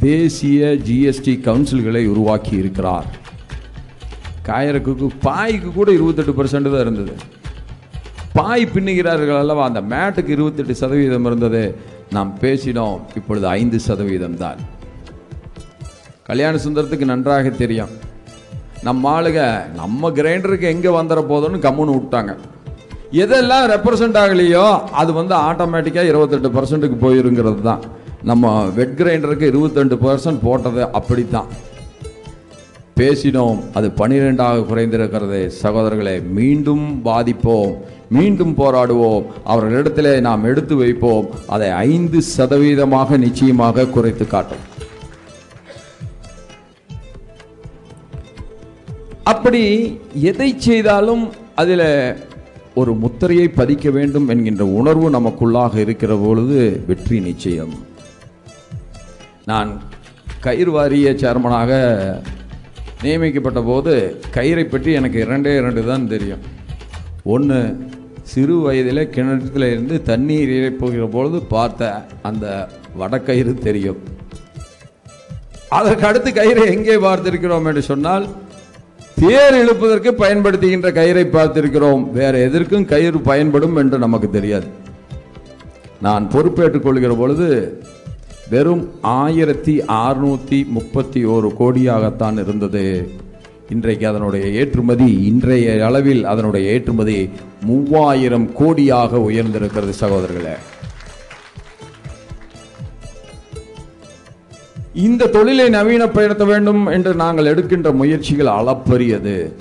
[0.00, 3.06] தேசிய ஜிஎஸ்டி கவுன்சில்களை உருவாக்கி இருக்கிறார்.
[4.46, 7.12] காயருக்கு பாய்க்கு கூட இருபத்தெட்டு பர்சன்ட் தான் இருந்தது.
[8.32, 9.64] பாய் பின்னுகிறார்கள் அல்லவா?
[9.64, 11.74] அந்த மேட்டுக்கு இருபத்தெட்டு சதவீதம் இருந்தது.
[12.10, 13.00] நாம் பேசினோம்.
[13.16, 14.56] இப்பொழுது ஐந்து சதவீதம் தான்.
[16.22, 17.88] கல்யாண சுந்தரத்துக்கு நன்றாக தெரியும்.
[18.82, 22.36] நம்ம ஆளுக நம்ம கிரைண்டருக்கு எங்கே வந்துட போதும்னு கம்முன்னு விட்டாங்க.
[23.22, 24.64] எதெல்லாம் ரெப்ரசன்ட் ஆகலையோ
[25.00, 27.82] அது வந்து ஆட்டோமேட்டிக்காக இருபத்தெட்டு பர்சன்ட்டுக்கு போயிருங்கிறது தான்.
[28.30, 31.50] நம்ம வெட் கிரைண்டருக்கு இருபத்தெண்டு பர்சன்ட் போட்டது அப்படித்தான்.
[33.00, 35.40] பேசினோம் அது பனிரெண்டாக குறைந்திருக்கிறது.
[35.62, 37.72] சகோதரர்களை மீண்டும் பாதிப்போம்
[38.16, 39.24] மீண்டும் போராடுவோம்.
[39.52, 41.26] அவர்களிடத்தில் நாம் எடுத்து வைப்போம்.
[41.54, 44.64] அதை ஐந்து சதவீதமாக நிச்சயமாக குறைத்து காட்டும்.
[49.32, 49.64] அப்படி
[50.30, 51.26] எதை செய்தாலும்
[51.62, 51.88] அதில்
[52.80, 56.58] ஒரு முத்திரையை பதிக்க வேண்டும் என்கின்ற உணர்வு நமக்குள்ளாக இருக்கிற பொழுது
[56.88, 57.74] வெற்றி நிச்சயம்.
[59.50, 59.70] நான்
[60.46, 61.70] கயிறு வாரிய சேர்மனாக
[63.02, 63.92] நியமிக்கப்பட்ட போது
[64.36, 66.42] கயிறை பற்றி எனக்கு இரண்டே இரண்டு தான் தெரியும்.
[67.34, 67.58] ஒன்று
[68.32, 71.92] சிறு வயதில் கிணற்றில் இருந்து தண்ணீர் இறைப்புகிற பொழுது பார்த்த
[72.30, 72.46] அந்த
[73.00, 74.00] வடக்கயிறு தெரியும்.
[75.78, 78.26] அதற்கு அடுத்து கயிறை எங்கே பார்த்திருக்கிறோம் என்று சொன்னால்
[79.20, 82.10] தேர் இழுப்பதற்கு பயன்படுத்துகின்ற கயிறை பார்த்திருக்கிறோம்.
[82.10, 84.66] வேற எதற்கும் கயிறு பயன்படும் என்று நமக்கு தெரியாது.
[86.02, 87.80] நான் பொறுப்பேற்றுக் கொள்கிற பொழுது
[88.50, 93.10] வெறும் ஆயிரத்தி அறுநூத்தி முப்பத்தி ஒரு கோடியாகத்தான் இருந்தது.
[93.70, 100.56] இன்றைக்கு அதனுடைய ஏற்றுமதி இன்றைய அளவில் அதனுடைய ஏற்றுமதி மூவாயிரம் கோடியாக உயர்ந்திருக்கிறது சகோதரர்களே.
[105.02, 109.52] இந்த தொழிலை நவீனப்படுத்த வேண்டும் என்று நாங்கள் எடுக்கின்ற முயற்சிகள் அளப்பரியது.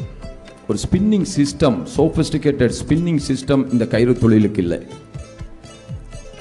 [0.68, 4.80] ஒரு spinning system sophisticated spinning system இந்த கயிறு தொழிலுக்கு இல்லை.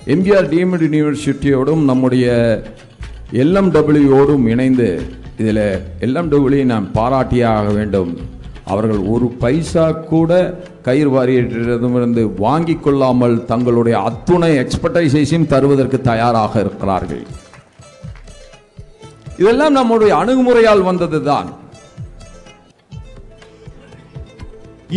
[0.07, 2.27] எம்ஜிஆர் டீம்டு யூனிவர்சிட்டியோடும் நம்முடைய
[3.33, 5.03] எல்எம்டபிள்யூயோடும் இணைந்து
[5.39, 5.65] இதில்
[6.01, 8.19] எல்எம்டபிள்யூ நான் பாராட்டியே ஆக வேண்டும்.
[8.65, 17.25] அவர்கள் ஒரு பைசா கூட கயிறு வாரியத்திடமிருந்து வாங்கிக் கொள்ளாமல் தங்களுடைய அத்துணை எக்ஸ்பர்டைசைஸையும் தருவதற்கு தயாராக இருக்கிறார்கள்.
[19.43, 21.49] இதெல்லாம் நம்முடைய அணுகுமுறையால் வந்ததுதான்.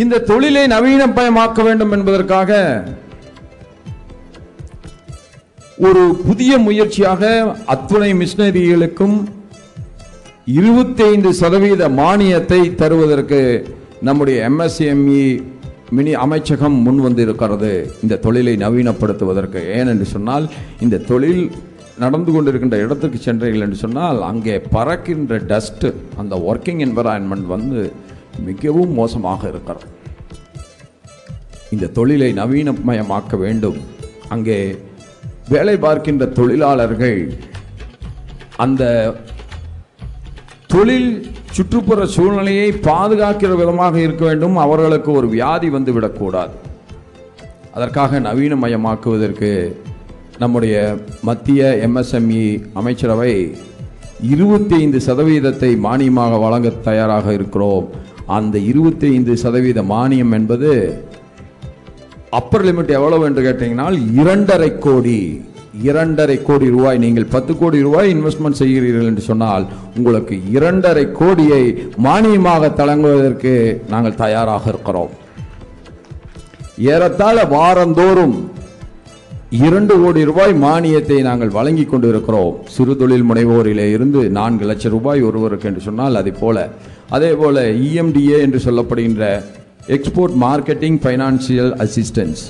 [0.01, 2.51] இந்த தொழிலை நவீனமயமாக்க வேண்டும் என்பதற்காக
[5.87, 7.21] ஒரு புதிய முயற்சியாக
[7.73, 9.17] அத்துணை மிஷினரிகளுக்கும்
[10.59, 13.41] இருபத்தைந்து சதவீத மானியத்தை தருவதற்கு
[14.07, 15.25] நம்முடைய எம்எஸ்எம்இ
[15.97, 17.71] மினி அமைச்சகம் முன் வந்திருக்கிறது
[18.03, 19.61] இந்த தொழிலை நவீனப்படுத்துவதற்கு.
[19.79, 20.45] ஏனென்று சொன்னால்
[20.83, 21.43] இந்த தொழில்
[22.03, 25.89] நடந்து கொண்டிருக்கின்ற இடத்துக்கு சென்றீர்கள் என்று சொன்னால் அங்கே பறக்கின்ற டஸ்ட்டு
[26.21, 27.79] அந்த ஒர்க்கிங் என்வரான்மெண்ட் வந்து
[28.47, 29.87] மிகவும் மோசமாக இருக்கிறது.
[31.73, 33.79] இந்த தொழிலை நவீனமயமாக்க வேண்டும்.
[34.35, 34.57] அங்கே
[35.53, 37.19] வேலை பார்க்கின்ற தொழிலாளர்கள்
[38.65, 38.83] அந்த
[40.73, 41.09] தொழில்
[41.55, 44.55] சுற்றுப்புற சூழ்நிலையை பாதுகாக்கிற விதமாக இருக்க வேண்டும்.
[44.65, 46.55] அவர்களுக்கு ஒரு வியாதி வந்து விடக்கூடாது.
[47.75, 49.51] அதற்காக நவீனமயமாக்குவதற்கு
[50.39, 53.55] நம்முடைய மத்திய எம்எஸ்எம்இ அமைச்சரவை
[54.21, 57.89] இருபத்தி ஐந்து சதவீதத்தை மானியமாக வழங்க தயாராக இருக்கிறோம்.
[58.25, 61.03] அந்த இருபத்தி ஐந்து சதவீத மானியம் என்பது
[62.29, 65.45] அப்பர் லிமிட் எவ்வளவு என்று கேட்டீங்கன்னால் இரண்டரை கோடி
[65.81, 66.97] இரண்டரை கோடி ரூபாய்.
[66.97, 69.65] நீங்கள் பத்து கோடி ரூபாய் இன்வெஸ்ட்மெண்ட் செய்கிறீர்கள் என்று சொன்னால்
[69.97, 71.63] உங்களுக்கு இரண்டரை கோடியை
[72.03, 75.09] மானியமாக தழங்குவதற்கு நாங்கள் தயாராக இருக்கிறோம்.
[76.77, 78.54] ஏறத்தாழ வாரந்தோறும்
[79.49, 85.21] இரண்டு கோடி ரூபாய் மானியத்தை நாங்கள் வழங்கி கொண்டு இருக்கிறோம் சிறு தொழில் முனைவோரிலே இருந்து நான்கு லட்சம் ரூபாய்
[85.21, 86.69] ஒருவருக்கு என்று சொன்னால் அதே போல.
[87.09, 89.43] அதே போல இஎம்டிஏ என்று சொல்லப்படுகின்ற
[89.87, 92.43] எக்ஸ்போர்ட் மார்க்கெட்டிங் ஃபைனான்சியல் அசிஸ்டன்ஸ்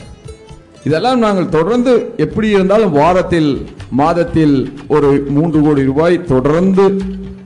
[0.84, 7.02] இதெல்லாம் நாங்கள் தொடர்ந்து எப்படி இருந்தாலும் வாரத்தில் மாதத்தில் ஒரு மூன்று கோடி ரூபாய் தொடர்ந்து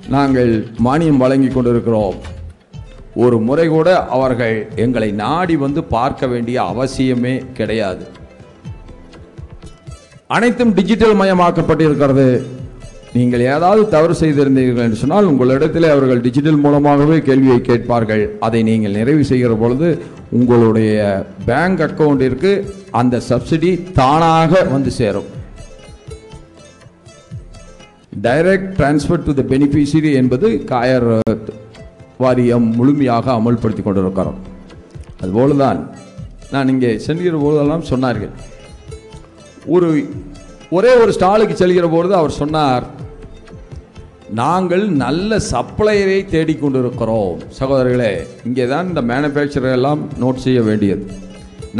[0.09, 2.15] நாங்கள் மானியம் வழங்கி கொண்டிருக்கிறோம்.
[3.15, 8.07] ஒரு முறை கூட அவர்கள் எங்களை நாடி வந்து பார்க்க வேண்டிய அவசியமே கிடையாது.
[10.35, 12.25] அனைத்தும் டிஜிட்டல் மயமாக்கப்பட்டிருக்கிறது.
[13.15, 18.23] நீங்கள் ஏதாவது தவறு செய்திருந்தீர்கள் என்று சொன்னால் உங்களிடத்தில் அவர்கள் டிஜிட்டல் மூலமாகவே கேள்வியை கேட்பார்கள்.
[18.47, 19.87] அதை நீங்கள் நிறைவு செய்கிற பொழுது
[20.39, 20.97] உங்களுடைய
[21.47, 22.51] பேங்க் அக்கவுண்டிற்கு
[23.01, 25.29] அந்த சப்சிடி தானாக வந்து சேரும்.
[28.27, 31.09] Direct transfer to the beneficiary என்பது காயர்
[32.23, 34.39] வாரியம் முழுமையாக அமல்படுத்தி கொண்டிருக்கிறோம்.
[35.23, 35.81] அதுபோலதான்
[36.53, 38.35] நான் இங்கே செல்கிற போதெல்லாம் சொன்னார்கள்.
[39.65, 39.89] ஒரு
[40.77, 42.85] ஒரே ஒரு ஸ்டாலுக்கு செல்கிற பொழுது அவர் சொன்னார்
[44.39, 47.37] நாங்கள் நல்ல சப்ளையரை தேடிக்கொண்டிருக்கிறோம்.
[47.59, 48.11] சகோதரர்களே
[48.47, 51.03] இங்கே தான் இந்த மேனுஃபேக்சரர் எல்லாம் நோட் செய்ய வேண்டியது.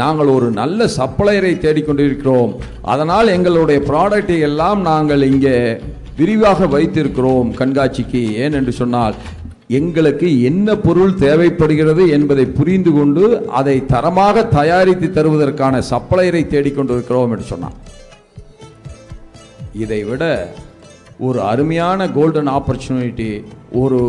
[0.02, 2.52] நாங்கள் ஒரு நல்ல சப்ளையரை தேடிக்கொண்டிருக்கிறோம்.
[2.82, 5.56] அதனால் எங்களுடைய ப்ராடக்டை எல்லாம் நாங்கள் இங்கே
[6.20, 7.50] விரிவாக வைத்திருக்கிறோம்.
[7.60, 9.14] கண்காட்சிக்கு ஏன் என்று சொன்னால்
[9.78, 13.24] எங்களுக்கு என்ன பொருள் தேவைப்படுகிறது என்பதை புரிந்து கொண்டு
[13.58, 17.76] அதை தரமாக தயாரித்து தருவதற்கான சப்ளையரை தேடிக்கொண்டிருக்கிறோம் என்று சொன்னான்.
[19.84, 20.24] இதை விட
[21.26, 23.30] ஒரு அருமையான கோல்டன் ஆப்பர்ச்சுனிட்டி
[23.82, 24.00] ஒரு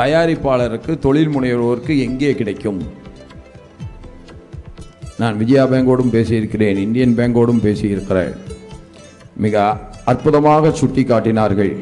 [0.00, 2.80] தயாரிப்பாளருக்கு தொழில் முனைவோருக்கு எங்கே கிடைக்கும்?
[5.20, 8.34] நான் விஜயா பேங்கோடும் பேசியிருக்கிறேன் இந்தியன் பேங்கோடும் பேசியிருக்கிறேன்.
[9.44, 9.64] மிக
[10.12, 11.72] அற்புதமாக சுட்டி காட்டினார்கள்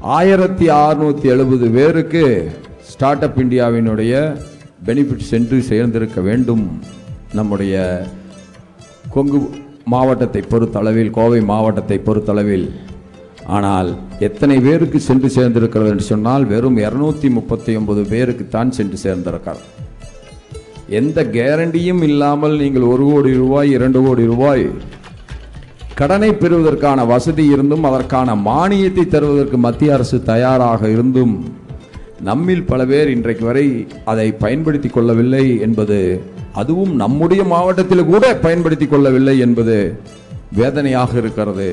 [0.00, 2.52] ஆயிரத்தி அறுநூத்தி எழுபது பேருக்கு
[2.90, 4.36] ஸ்டார்ட் அப் இந்தியாவினுடைய
[4.86, 6.80] பெனிஃபிட் சென்று சேர்ந்திருக்க வேண்டும்.
[7.32, 8.06] நம்முடைய
[9.10, 9.40] கொங்கு
[9.84, 12.70] மாவட்டத்தை பொறுத்தளவில் கோவை மாவட்டத்தை பொறுத்தளவில்
[13.46, 19.58] ஆனால் எத்தனை பேருக்கு சென்று சேர்ந்திருக்கிறது என்று சொன்னால் வெறும் இரநூத்தி முப்பத்தி ஒன்பது பேருக்கு தான் சென்று சேர்ந்திருக்கார்
[20.88, 24.70] எந்த கேரண்டியும் இல்லாமல் நீங்கள் ஒரு கோடி ரூபாய் இரண்டு கோடி ரூபாய்
[25.98, 31.32] கடனை பெறுவதற்கான வசதி இருந்தும் அதற்கான மானியத்தை தருவதற்கு மத்திய அரசு தயாராக இருந்தும்
[32.20, 33.64] நம்மில் பல பேர் இன்றைக்கு வரை
[34.04, 35.98] அதை பயன்படுத்தி கொள்ளவில்லை என்பது
[36.52, 39.76] அதுவும் நம்முடைய மாவட்டத்தில் கூட பயன்படுத்தி கொள்ளவில்லை என்பது
[40.52, 41.68] வேதனையாக இருக்கிறது.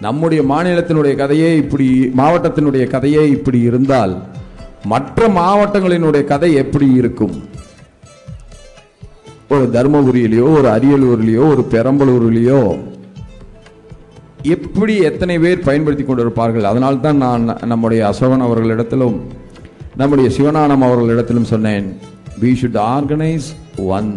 [0.00, 4.14] நம்முடைய மாநிலத்தினுடைய கதையே இப்படி மாவட்டத்தினுடைய கதையே இப்படி இருந்தால்
[4.84, 7.36] மற்ற மாவட்டங்களினுடைய கதை எப்படி இருக்கும்?
[9.48, 12.60] ஒரு தருமபுரியிலேயோ ஒரு அரியலூர்லேயோ ஒரு பெரம்பலூர்லேயோ
[14.44, 19.16] எப்படி எத்தனை பேர் பயன்படுத்தி கொண்டு இருப்பார்கள் அதனால் தான் நான் நம்முடைய அசோகன் அவர்களிடத்திலும்
[19.96, 21.86] நம்முடைய சிவநானம் அவர்களிடத்திலும் சொன்னேன்
[22.42, 23.48] we should organise
[23.90, 24.10] one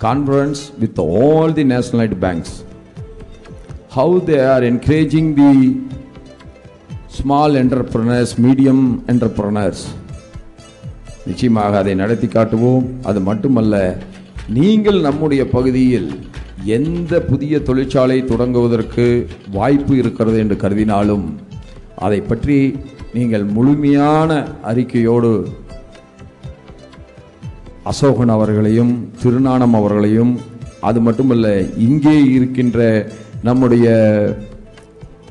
[0.00, 2.54] conference with all the nationalised banks
[3.94, 5.52] how they are encouraging the
[7.16, 9.84] small entrepreneurs medium entrepreneurs
[11.26, 13.76] நிச்சயமாக அதை நடத்தி காட்டுவோம் அது மட்டுமல்ல
[14.52, 16.10] நீங்கள் நம்முடைய பகுதியில்
[16.64, 21.24] எந்த புதிய தொழிற்சாலை தொடங்குவதற்கு வாய்ப்பு இருக்கிறது என்று கருதினாலும்
[21.96, 22.76] அதை பற்றி
[23.12, 25.46] நீங்கள் முழுமையான அறிக்கையோடு
[27.84, 30.40] அசோகன் அவர்களையும் திருநானம் அவர்களையும்
[30.80, 33.08] அது மட்டுமல்ல இங்கே இருக்கின்ற
[33.42, 33.86] நம்முடைய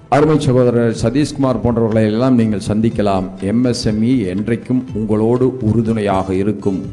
[0.09, 3.27] அருமை சகோதரர் சதீஷ்குமார் போன்றவர்களை எல்லாம் நீங்கள் சந்திக்கலாம்.
[3.41, 6.85] எம்எஸ்எம்இ என்றைக்கும் உங்களோடு உறுதுணையாக இருக்கும்.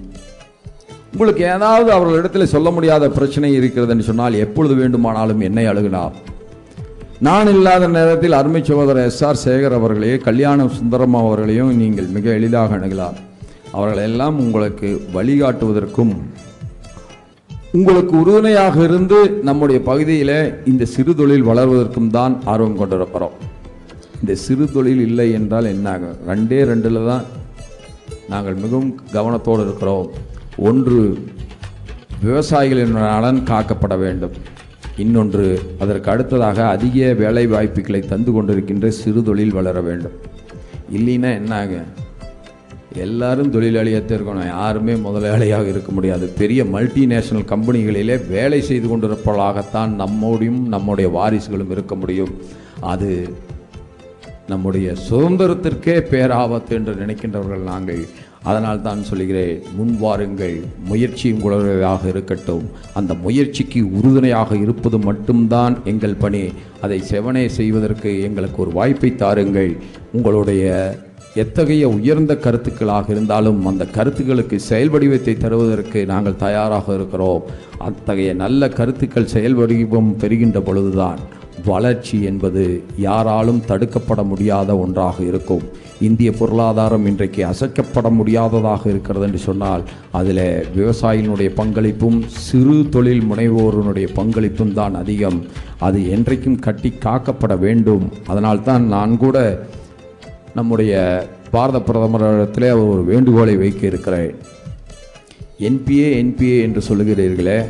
[1.14, 6.14] உங்களுக்கு ஏதாவது அவர்களிடத்தில் சொல்ல முடியாத பிரச்சனை இருக்கிறதுன்னு சொன்னால் எப்பொழுது வேண்டுமானாலும் என்னை அழுகினார்
[7.26, 12.78] நான் இல்லாத நேரத்தில் அருமை சகோதரர் எஸ் ஆர் சேகர் அவர்களையே கல்யாணம் சுந்தரம் அவர்களையும் நீங்கள் மிக எளிதாக
[12.78, 13.18] அணுகலாம்.
[13.76, 16.14] அவர்களெல்லாம் உங்களுக்கு வழிகாட்டுவதற்கும்
[17.76, 20.36] உங்களுக்கு உறுதுணையாக இருந்து நம்முடைய பகுதியில்
[20.72, 23.36] இந்த சிறு தொழில் வளர்வதற்கும் தான் ஆர்வம் கொண்டிருக்கிறோம்.
[24.22, 26.18] இந்த சிறு தொழில் இல்லை என்றால் என்ன ஆகும்?
[26.32, 27.24] ரெண்டே ரெண்டில் தான்
[28.32, 30.08] நாங்கள் மிகவும் கவனத்தோடு இருக்கிறோம்.
[30.56, 31.24] ஒன்று
[32.24, 34.30] விவசாயிகளின் நலன் காக்கப்பட வேண்டும்.
[34.96, 40.12] இன்னொன்று அதற்கு அடுத்ததாக அதிக வேலை வாய்ப்புகளை தந்து கொண்டிருக்கின்ற சிறு தொழில் வளர வேண்டும்.
[40.92, 42.00] இல்லைன்னா என்ன ஆகும்
[42.94, 44.46] எல்லாரும் தொழிலாளியாக இருக்கணும்.
[44.46, 46.26] யாருமே முதலாளியாக இருக்க முடியாது.
[46.26, 52.34] பெரிய மல்டிநேஷனல் கம்பெனிகளிலே வேலை செய்து கொண்டிருப்பவர்களாகத்தான் நம்மோடையும் நம்முடைய வாரிசுகளும் இருக்க முடியும்.
[52.80, 53.34] அது
[54.48, 58.06] நம்முடைய சுதந்திரத்திற்கே பேராபத்து என்று நினைக்கின்றவர்கள் நாங்கள்.
[58.42, 60.56] அதனால் தான் சொல்கிறேன் முன் வாருங்கள்
[60.90, 62.64] முயற்சியும் உங்களுடையதாக இருக்கட்டும்.
[62.98, 66.42] அந்த முயற்சிக்கு உறுதுணையாக இருப்பது மட்டும்தான் எங்கள் பணி.
[66.80, 69.72] அதை செவனே செய்வதற்கு எங்களுக்கு ஒரு வாய்ப்பை தாருங்கள்.
[70.12, 70.70] உங்களுடைய
[71.42, 77.44] எத்தகைய உயர்ந்த கருத்துக்களாக இருந்தாலும் அந்த கருத்துக்களுக்கு செயல் வடிவத்தை தருவதற்கு நாங்கள் தயாராக இருக்கிறோம்.
[77.88, 81.22] அத்தகைய நல்ல கருத்துக்கள் செயல் வடிவம் பெறுகின்ற பொழுதுதான்
[81.64, 85.62] வளர்ச்சி என்பது யாராலும் தடுக்கப்பட முடியாத ஒன்றாக இருக்கும்.
[86.00, 94.72] இந்திய பொருளாதாரம் இன்றைக்கு அசைக்கப்பட முடியாததாக இருக்கிறது என்று சொன்னால் அதில் விவசாயினுடைய பங்களிப்பும் சிறு தொழில் முனைவோருடைய பங்களிப்பும்
[94.72, 95.44] தான் அதிகம்.
[95.78, 98.12] அது என்றைக்கும் கட்டி காக்கப்பட வேண்டும்.
[98.26, 99.66] அதனால்தான் நான் கூட
[100.54, 104.34] நம்முடைய பாரத பிரதமரிடத்திலே ஒரு வேண்டுகோளை வைக்க இருக்கிறேன்.
[105.60, 107.66] என்பிஏ என்பிஏ என்று சொல்லுகிறீர்களே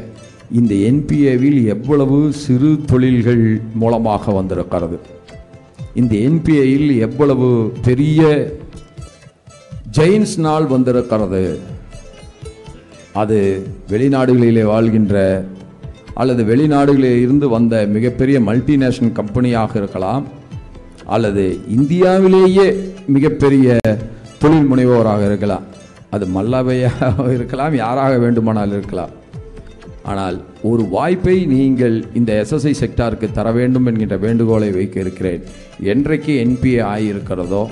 [0.58, 3.44] இந்த என்பிஏவில் எவ்வளவு சிறு தொழில்கள்
[3.82, 4.96] மூலமாக வந்திருக்கிறது?
[6.00, 7.48] இந்த என்பிஏயில் எவ்வளவு
[7.86, 8.20] பெரிய
[9.98, 11.42] ஜெயின்ஸ் நாள் வந்திருக்கிறது?
[13.22, 13.38] அது
[13.92, 15.16] வெளிநாடுகளிலே வாழ்கின்ற
[16.22, 20.26] அல்லது வெளிநாடுகளில் இருந்து வந்த மிகப்பெரிய மல்டிநேஷனல் கம்பெனியாக இருக்கலாம்
[21.16, 21.44] அல்லது
[21.78, 22.66] இந்தியாவிலேயே
[23.16, 23.78] மிகப்பெரிய
[24.42, 25.66] தொழில் முனைவோராக இருக்கலாம்.
[26.14, 29.12] அது மல்லவையாக இருக்கலாம் யாராக வேண்டுமானால் இருக்கலாம்.
[30.02, 35.42] ஆனால் ஒரு வாய்ப்பை நீங்கள் இந்த எஸ்எஸ்ஐ செக்டாருக்கு தர வேண்டும் என்கின்ற வேண்டுகோளை வைக்க இருக்கிறேன்
[35.80, 37.66] என்றைக்கு என்பிஏ ஆகியிருக்கிறதோ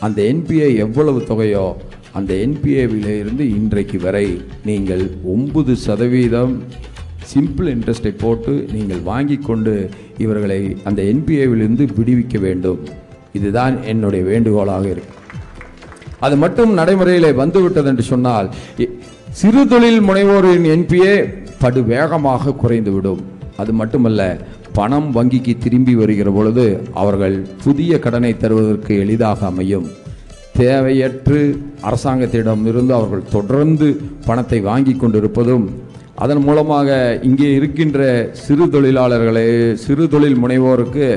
[0.00, 1.74] அந்த என்பிஏ எவ்வளவு தொகையோ
[2.12, 6.62] அந்த என்பிஏவிலிருந்து இன்றைக்கு வரை நீங்கள் ஒன்பது சதவீதம்
[7.34, 9.88] சிம்பிள் இன்ட்ரெஸ்ட்டை போட்டு நீங்கள் வாங்கி கொண்டு
[10.18, 12.78] இவர்களை அந்த என்பிஏவிலிருந்து விடுவிக்க வேண்டும்.
[13.32, 15.14] இதுதான் என்னுடைய வேண்டுகோளாக இருக்கு.
[16.18, 18.88] அது மட்டும் நடைமுறையிலே வந்துவிட்டது என்று சொன்னால் இ-
[19.30, 23.22] சிறு தொழில் முனைவோரின் என்பிஏ படுவேகமாக குறைந்துவிடும்.
[23.60, 24.22] அது மட்டுமல்ல
[24.78, 26.64] பணம் வங்கிக்கு திரும்பி வருகிற பொழுது
[27.02, 29.86] அவர்கள் புதிய கடனை தருவதற்கு எளிதாக அமையும்.
[30.60, 31.40] தேவையற்று
[31.88, 33.88] அரசாங்கத்திடம் இருந்து அவர்கள் தொடர்ந்து
[34.26, 35.66] பணத்தை வாங்கி கொண்டிருப்பதும்
[36.24, 36.90] அதன் மூலமாக
[37.28, 38.00] இங்கே இருக்கின்ற
[38.44, 39.48] சிறு தொழிலாளர்களே
[39.84, 41.08] சிறு தொழில் முனைவோருக்கு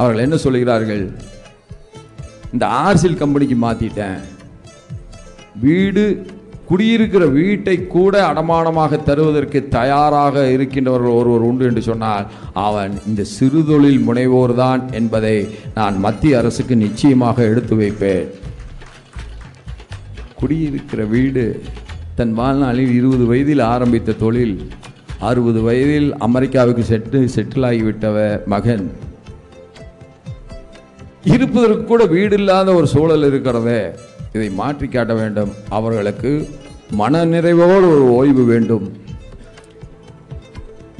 [0.00, 1.02] அவர்கள் என்ன சொல்கிறார்கள்?
[2.52, 4.20] இந்த ஆர்சில் கம்பெனிக்கு மாற்றிட்டேன்
[5.64, 6.04] வீடு
[6.70, 12.26] குடியிருக்கிற வீட்டை கூட அடமானமாக தருவதற்கு தயாராக இருக்கின்றவர்கள் ஒருவர் உண்டு என்று சொன்னால்
[12.66, 15.36] அவன் இந்த சிறுதொழில் முனைவோர் தான் என்பதை
[15.78, 18.28] நான் மத்திய அரசுக்கு நிச்சயமாக எடுத்து வைப்பேன்.
[20.40, 21.44] குடியிருக்கிற வீடு
[22.20, 24.54] தன் வாழ்நாளில் இருபது வயதில் ஆரம்பித்த தொழில்
[25.30, 28.16] அறுபது வயதில் அமெரிக்காவுக்கு செட்டு செட்டில் ஆகிவிட்டவ
[28.54, 28.86] மகன்.
[31.34, 33.82] இருப்பதற்கு கூட வீடு இல்லாத ஒரு சூழல் இருக்கிறதே.
[34.34, 35.52] இதை மாற்றி காட்ட வேண்டும்.
[35.68, 36.32] அவர்களுக்கு
[37.00, 38.86] மன நிறைவோடு ஒரு ஓய்வு வேண்டும்.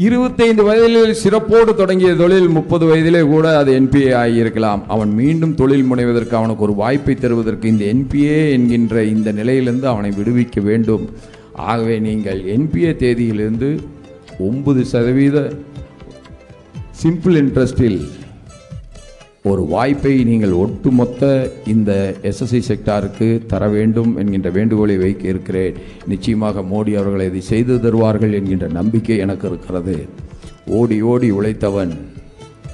[0.06, 4.82] இருபத்தைந்து வயதில் சிறப்போடு தொடங்கிய தொழில் முப்பது வயதிலே கூட அது என்பிஏ ஆகியிருக்கலாம்.
[4.94, 10.62] அவன் மீண்டும் தொழில் முனைவதற்கு அவனுக்கு ஒரு வாய்ப்பை தருவதற்கு இந்த என்பிஏ என்கின்ற இந்த நிலையிலிருந்து அவனை விடுவிக்க
[10.68, 11.04] வேண்டும்.
[11.70, 13.70] ஆகவே நீங்கள் என்பிஏ தேதியிலிருந்து
[14.38, 15.38] ஒன்பது சதவீத
[17.02, 18.00] சிம்பிள் இன்ட்ரெஸ்டில்
[19.42, 25.76] ஒரு வாய்ப்பை நீங்கள் ஒட்டுமொத்த இந்த எஸ்எஸ்சி செக்டாருக்கு தர வேண்டும் என்கின்ற வேண்டுகோளை வைக்க இருக்கிறேன்
[26.07, 30.09] நிச்சயமாக மோடி அவர்கள் இதை செய்து தருவார்கள் என்கின்ற நம்பிக்கை எனக்கு இருக்கிறது.
[30.66, 31.94] ஓடி ஓடி உழைத்தவன்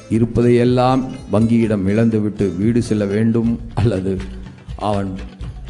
[0.08, 4.16] இருப்பதையெல்லாம் வங்கியிடம் இழந்துவிட்டு வீடு செல்ல வேண்டும் அல்லது
[4.76, 5.12] அவன்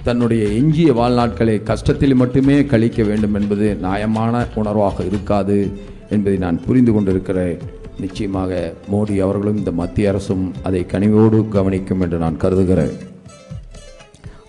[0.02, 5.70] தன்னுடைய எஞ்சிய வாழ்நாட்களை கஷ்டத்தில் மட்டுமே கழிக்க வேண்டும் என்பது நியாயமான உணர்வாக இருக்காது
[6.10, 7.58] என்பதை நான் புரிந்து கொண்டிருக்கிறேன்.
[8.00, 8.52] நிச்சயமாக
[8.92, 12.96] மோடி அவர்களும் இந்த மத்திய அரசும் அதை கனிவோடு கவனிக்கும் என்று நான் கருதுகிறேன்.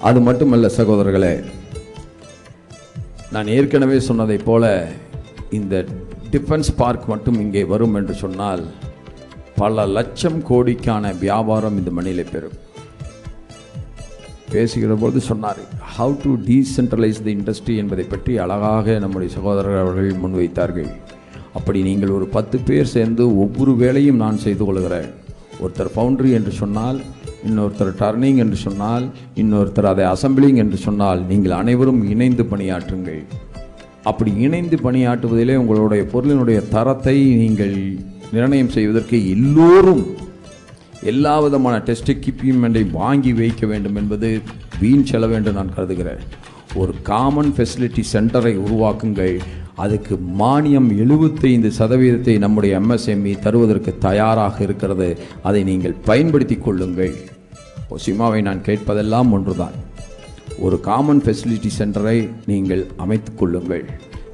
[0.10, 1.34] அது மட்டுமல்ல சகோதரர்களே
[3.32, 4.66] நான் ஏற்கனவே சொன்னதைப் போல
[5.60, 5.86] இந்த
[6.32, 8.64] டிஃபென்ஸ் பார்க் மட்டும் இங்கே வரும் என்று சொன்னால்
[9.56, 12.58] பல லட்சம் கோடிக்கான வியாபாரம் இந்த மணியிலே பெறும்.
[14.52, 15.62] பேசுகிற போது சொன்னார்
[15.98, 20.92] how to decentralise the industry என்பதை பற்றி அழகாக நம்முடைய சகோதரர் அவர்கள் முன்வைத்தார்கள்.
[21.58, 25.10] அப்படி நீங்கள் ஒரு பத்து பேர் சேர்ந்து ஒவ்வொரு வேலையும் நான் செய்து கொள்கிறேன்.
[25.64, 27.00] ஒருத்தர் ஃபவுண்டரி என்று சொன்னால்
[27.48, 29.06] இன்னொருத்தர் டர்னிங் என்று சொன்னால்
[29.42, 33.22] இன்னொருத்தர் அதை அசம்பிளிங் என்று சொன்னால் நீங்கள் அனைவரும் இணைந்து பணியாற்றுங்கள்.
[34.10, 37.76] அப்படி இணைந்து பணியாற்றுவதிலே உங்களுடைய பொருளினுடைய தரத்தை நீங்கள்
[38.36, 40.04] நிர்ணயம் செய்வதற்கு எல்லோரும்
[41.12, 44.30] எல்லா விதமான டெஸ்ட் எக்யூப்மெண்ட்டை வாங்கி வைக்க வேண்டும் என்பது
[44.82, 46.24] வீண் செலவு என்று நான் கருதுகிறேன்.
[46.82, 49.38] ஒரு காமன் ஃபெசிலிட்டி சென்டரை உருவாக்குங்கள்.
[49.78, 55.18] அதுக்கு மானியம் எழுபத்தைந்து சதவீதத்தை நம்முடைய எம்எஸ்எம்இ தருவதற்கு தயாராக இருக்கிறது.
[55.44, 57.14] அதை நீங்கள் பயன்படுத்தி கொள்ளுங்கள்.
[57.96, 59.76] ஒசிமாவை நான் கேட்பதெல்லாம் ஒன்றுதான்.
[60.60, 63.86] ஒரு காமன் ஃபெசிலிட்டி சென்டரை நீங்கள் அமைத்து கொள்ளுங்கள்.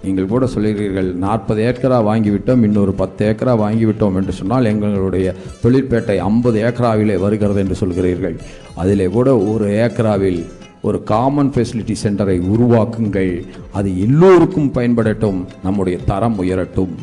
[0.04, 6.64] நீங்கள் கூட சொல்கிறீர்கள் நாற்பது ஏக்கரா வாங்கிவிட்டோம் இன்னொரு பத்து ஏக்கரா வாங்கிவிட்டோம் என்று சொன்னால் எங்களுடைய தொழிற்பேட்டை ஐம்பது
[6.64, 8.36] ஏக்கராவிலே வருகிறது என்று சொல்கிறீர்கள்.
[8.76, 10.44] அதிலே கூட ஒரு ஏக்கராவில்
[10.88, 13.46] ஒரு காமன் ஃபெசிலிட்டி சென்டரை உருவாக்குங்கள்.
[13.72, 16.96] அது எல்லோருக்கும் பயன்படட்டும் நம்முடைய தரம் உயரட்டும்.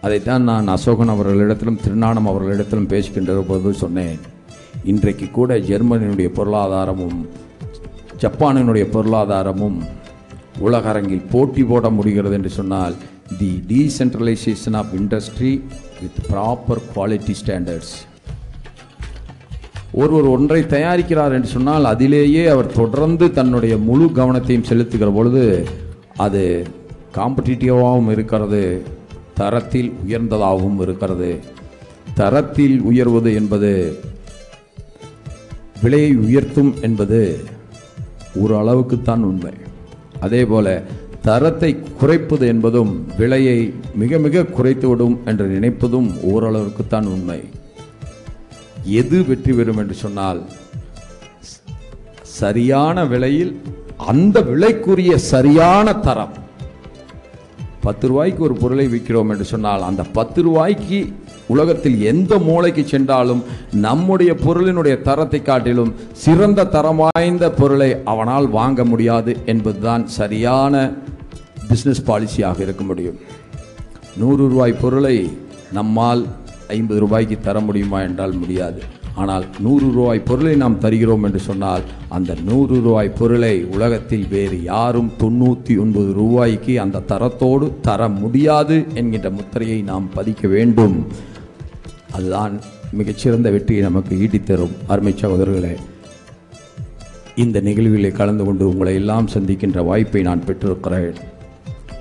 [0.00, 4.18] அதைத்தான் நான் அசோகன் அவர்களிடத்திலும் திருநாணம் அவர்களிடத்திலும் பேசுகின்ற போது சொன்னேன்.
[4.84, 7.18] இன்றைக்கு கூட ஜெர்மனியினுடைய பொருளாதாரமும்
[8.20, 9.78] ஜப்பானினுடைய பொருளாதாரமும்
[10.58, 12.94] உலக அரங்கில் போட்டி போட முடிகிறது என்று சொன்னால்
[13.38, 15.52] the decentralisation of industry
[16.00, 17.94] with proper quality standards
[19.98, 25.44] ஒருவர் ஒன்றை தயாரிக்கிறார் என்று சொன்னால் அதிலேயே அவர் தொடர்ந்து தன்னுடைய முழு கவனத்தையும் செலுத்துகிற பொழுது
[26.26, 26.42] அது
[27.16, 28.62] காம்படிட்டிவாகவும் இருக்கிறது
[29.40, 31.30] தரத்தில் உயர்ந்ததாகவும் இருக்கிறது.
[32.20, 33.72] தரத்தில் உயர்வது என்பது
[35.82, 37.20] விலையை உயர்த்தும் என்பது
[38.42, 39.52] ஒரு அளவுக்குத்தான் உண்மை.
[40.26, 40.66] அதே போல
[41.28, 41.70] தரத்தை
[42.00, 43.58] குறைப்பது என்பதும் விலையை
[44.02, 47.40] மிக மிக குறைத்துவிடும் என்று நினைப்பதும் ஓரளவுக்குத்தான் உண்மை.
[49.00, 50.40] எது வெற்றி பெறும் என்று சொன்னால்
[52.40, 53.52] சரியான விலையில்
[54.10, 56.34] அந்த விலைக்குரிய சரியான தரம்.
[57.86, 60.98] பத்து ரூபாய்க்கு ஒரு பொருளை விற்கிறோம் என்று சொன்னால் அந்த பத்து ரூபாய்க்கு
[61.46, 63.42] உலகத்தில் எந்த மூளைக்கு சென்றாலும்
[63.86, 65.92] நம்முடைய பொருளினுடைய தரத்தை காட்டிலும்
[66.24, 70.74] சிறந்த தரம் வாய்ந்த பொருளை அவனால் வாங்க முடியாது என்பதுதான் சரியான
[71.70, 73.18] பிஸ்னஸ் பாலிசியாக இருக்க முடியும்.
[74.16, 75.16] நூறு ரூபாய் பொருளை
[75.72, 76.24] நம்மால்
[76.76, 78.80] ஐம்பது ரூபாய்க்கு தர முடியுமா என்றால் முடியாது.
[79.14, 85.10] ஆனால் நூறு ரூபாய் பொருளை நாம் தருகிறோம் என்று சொன்னால் அந்த நூறு ரூபாய் பொருளை உலகத்தில் வேறு யாரும்
[85.22, 91.06] தொண்ணூற்றி ஒன்பது ரூபாய்க்கு அந்த தரத்தோடு தர முடியாது என்கின்ற முத்திரையை நாம் பதிக்க வேண்டும்.
[92.12, 92.60] அதுதான்
[92.92, 94.76] மிகச்சிறந்த வெற்றியை நமக்கு ஈட்டித்தரும்.
[94.86, 95.74] அருமை சகோதரர்களே
[97.44, 101.18] இந்த நிகழ்விலே கலந்து கொண்டு உங்களை எல்லாம் சந்திக்கின்ற வாய்ப்பை நான் பெற்றிருக்கிறேன்.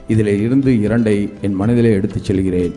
[0.07, 2.75] இதில் இருந்து இரண்டை என் மனதிலே எடுத்துச் செல்கிறேன்.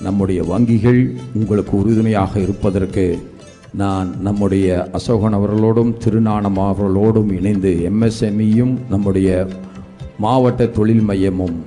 [0.00, 3.32] நம்முடைய வங்கிகள் உங்களுக்கு உறுதுணையாக இருப்பதற்கு
[3.74, 9.46] நான் நம்முடைய அசோகன் அவர்களோடும் திருநானம் அவர்களோடும் இணைந்து எம்எஸ்எம்இயும் நம்முடைய
[10.18, 11.64] மாவட்ட தொழில் மையமும்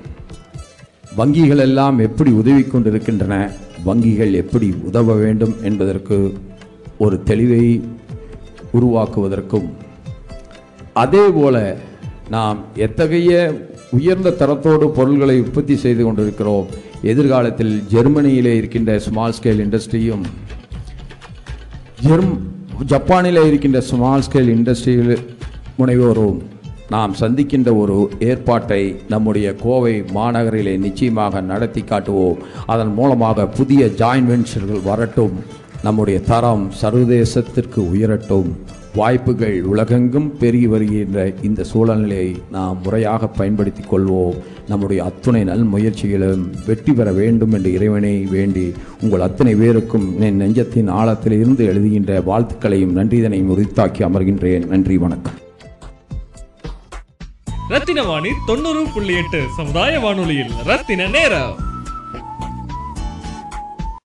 [1.17, 3.51] வங்கிகள் எல்லாம் எப்படி உதவி கொண்டிருக்கின்றன
[3.85, 6.33] வங்கிகள் எப்படி உதவ வேண்டும் என்பதற்கு
[6.97, 7.81] ஒரு தெளிவை
[8.73, 9.69] உருவாக்குவதற்கும்.
[10.93, 11.77] அதே போல
[12.29, 13.53] நாம் எத்தகைய
[13.91, 16.67] உயர்ந்த தரத்தோடு பொருள்களை உற்பத்தி செய்து கொண்டிருக்கிறோம்.
[17.01, 20.23] எதிர்காலத்தில் ஜெர்மனியிலே இருக்கின்ற ஸ்மால் ஸ்கேல் இண்டஸ்ட்ரியும்
[22.05, 22.33] ஜெர்ம்
[22.85, 25.17] ஜப்பானில் இருக்கின்ற ஸ்மால் ஸ்கேல் இண்டஸ்ட்ரியில்
[25.79, 26.39] முனைவோரும்
[26.89, 32.37] நாம் சந்திக்கின்ற ஒரு ஏற்பாட்டை நம்முடைய கோவை மாநகரிலே நிச்சயமாக நடத்தி காட்டுவோம்.
[32.65, 35.35] அதன் மூலமாக புதிய ஜாயின்ட் வென்ச்சர்கள் வரட்டும்.
[35.83, 38.49] நம்முடைய தரம் சர்வதேசத்திற்கு உயரட்டும்.
[38.93, 44.37] வாய்ப்புகள் உலகெங்கும் பெருகி வருகின்ற இந்த சூழ்நிலையை நாம் முறையாக பயன்படுத்தி கொள்வோம்.
[44.67, 50.89] நம்முடைய அத்துணை நல் முயற்சிகளும் வெற்றி பெற வேண்டும் என்று இறைவனை வேண்டி உங்கள் அத்தனை பேருக்கும் என் நெஞ்சத்தின்
[50.89, 54.67] ஆழத்தில் இருந்து எழுதுகின்ற வாழ்த்துக்களையும் நன்றிதனையும் உரித்தாக்கி அமர்கின்றேன்.
[54.67, 55.39] நன்றி வணக்கம்.
[57.69, 61.70] ரத்தின வாணி தொண்ணூறு புள்ளி எட்டு சமுதாய வானொலியில் ரத்தின நேரம்.